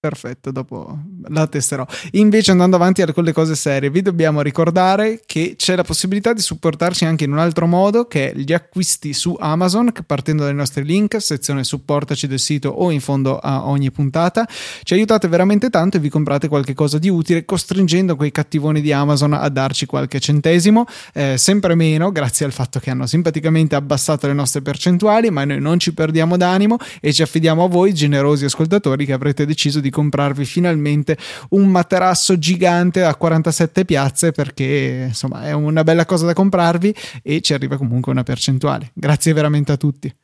[0.00, 1.86] Perfetto, dopo la testerò.
[2.12, 6.40] Invece, andando avanti con le cose serie, vi dobbiamo ricordare che c'è la possibilità di
[6.40, 10.84] supportarci anche in un altro modo, che è gli acquisti su Amazon, partendo dai nostri
[10.84, 14.46] link, sezione supportaci del sito o in fondo a ogni puntata.
[14.82, 18.92] Ci aiutate veramente tanto e vi comprate qualche cosa di utile, costringendo quei cattivoni di
[18.92, 24.26] Amazon a darci qualche centesimo, eh, sempre meno, grazie al fatto che hanno simpaticamente abbassato
[24.26, 28.44] le nostre percentuali, ma noi non ci perdiamo d'animo e ci affidiamo a voi, generosi
[28.44, 31.16] ascoltatori, che avrete deciso di comprarvi finalmente
[31.50, 37.40] un materasso gigante a 47 piazze perché insomma è una bella cosa da comprarvi e
[37.40, 38.90] ci arriva comunque una percentuale.
[38.94, 40.14] Grazie veramente a tutti.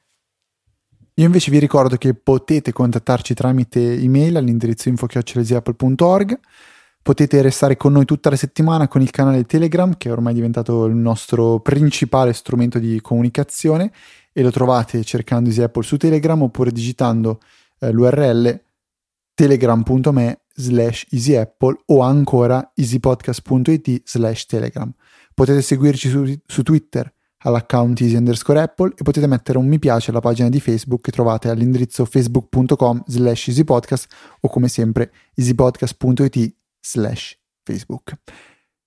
[1.17, 6.41] Io invece vi ricordo che potete contattarci tramite email all'indirizzo info.apple.org.
[7.01, 10.87] Potete restare con noi tutta la settimana con il canale Telegram, che è ormai diventato
[10.87, 13.93] il nostro principale strumento di comunicazione,
[14.33, 17.39] e lo trovate cercando Easy Apple su Telegram oppure digitando
[17.79, 18.61] eh, l'URL
[19.35, 24.93] telegram.me slash easyapple o ancora easypodcast.it slash telegram.
[25.35, 27.13] Potete seguirci su, su Twitter
[27.45, 31.11] all'account easy underscore apple e potete mettere un mi piace alla pagina di Facebook che
[31.11, 38.15] trovate all'indirizzo facebook.com slash easypodcast o come sempre easypodcast.it slash facebook.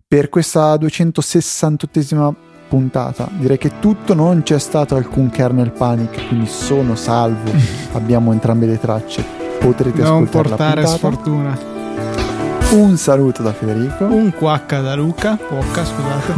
[0.07, 2.33] Per questa 268esima
[2.67, 7.51] puntata direi che tutto, non c'è stato alcun kernel panic, quindi sono salvo,
[7.93, 9.23] abbiamo entrambe le tracce,
[9.59, 11.57] potrete Non ascoltare portare sfortuna.
[12.71, 16.33] Un saluto da Federico Un quacca da Luca, cuocca scusate.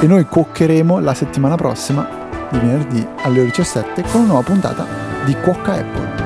[0.00, 2.08] e noi cuoccheremo la settimana prossima,
[2.50, 4.86] di venerdì alle ore 17, con una nuova puntata
[5.24, 6.19] di Cuocca Apple.